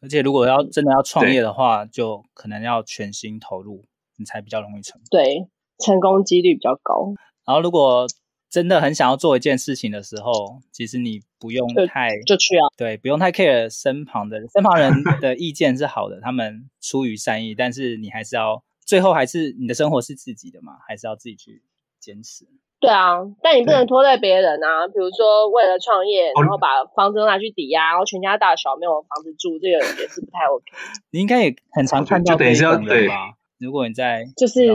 [0.00, 3.84] 而且如果要真的要创业的话，就可能要全心投入，
[4.16, 5.46] 你才比较容易成功，对。
[5.84, 7.14] 成功几率比较高。
[7.46, 8.06] 然后，如果
[8.50, 12.68] 真的很想要做一件事情的时候，其实你不用太就，就去啊。
[12.76, 21.62] 对，不用太 care 身旁的身旁人的意见是好的， 他们出于善意，但是你还是要最后还是你的生活是自己的嘛，还是要自己去
[22.00, 22.46] 坚持。
[22.80, 24.86] 对啊，但你不能拖累别人啊。
[24.86, 30.64] 比如说为了创业，然后把房子都拿去抵押，然后全家大小没有房子住，这个也是不太 OK。
[31.10, 33.34] 你应该也很常看到这种人吧？
[33.58, 34.66] 如果你在就是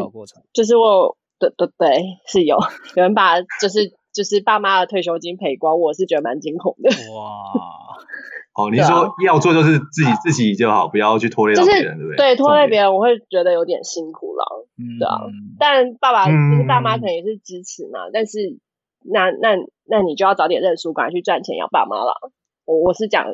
[0.53, 2.57] 就是我对对对是有
[2.95, 6.89] 有人把就是就是爸妈的退休金赔光，我是觉得蛮惊恐的。
[7.13, 7.51] 哇，
[8.55, 12.17] 哦，你说要做就是自己自己就好，不要去拖累到别人，对不对？
[12.17, 14.67] 对，拖累别人我会觉得有点辛苦了。
[14.77, 15.21] 嗯，对啊。
[15.57, 18.59] 但爸爸就是爸妈可能也是支持嘛，但是
[19.01, 19.55] 那那
[19.85, 22.13] 那你就要早点认输，赶快去赚钱养爸妈了。
[22.65, 23.25] 我我是讲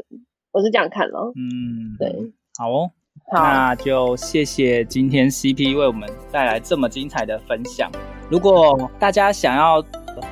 [0.52, 1.34] 我是这样看了。
[1.36, 2.92] 嗯，对，好哦。
[3.32, 7.90] 那就谢谢今天 CP 为我们带来这么精彩的分享。
[8.30, 9.84] 如果大家想要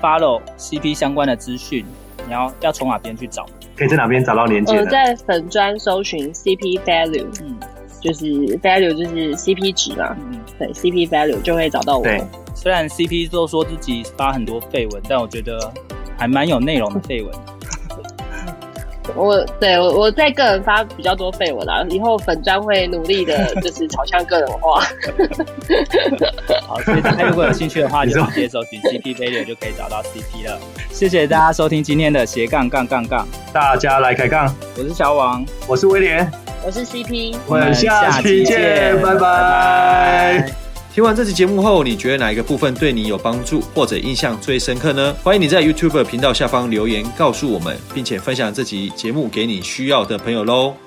[0.01, 1.85] follow CP 相关的资讯，
[2.25, 3.45] 你要要从哪边去找？
[3.75, 4.77] 可以在哪边找到连接？
[4.77, 7.55] 我，在粉专搜寻 CP Value，嗯，
[8.01, 8.25] 就是
[8.57, 12.03] Value 就是 CP 值嘛，嗯，对，CP Value 就会找到我。
[12.03, 12.23] 对，
[12.55, 15.71] 虽然 CP 都说自己发很多绯闻，但我觉得
[16.17, 17.31] 还蛮有内容的废文。
[19.17, 24.81] 我对我我在个人发比较多废文啦，以后粉专会努力的， 就是朝向个人化。
[26.67, 30.59] 好，所以大家如果有兴趣的话， 就直接搜寻 CP Radio 就可以找到 CP 了。
[30.91, 34.53] 谢谢大家收听今天的斜杠杠杠杠，大家来开杠。
[34.77, 36.31] 我是小王，我是威廉，
[36.65, 39.19] 我是 CP，我们下期见，拜拜。
[39.19, 40.66] 拜拜。
[40.97, 45.13] 听完这期节目后，你觉得哪一个部分对你有帮助，或者印象最深刻呢？
[45.21, 50.73] 欢迎你在 YouTube 频道下方留言告诉我们，并且分享这集节目给你需要的朋友喽。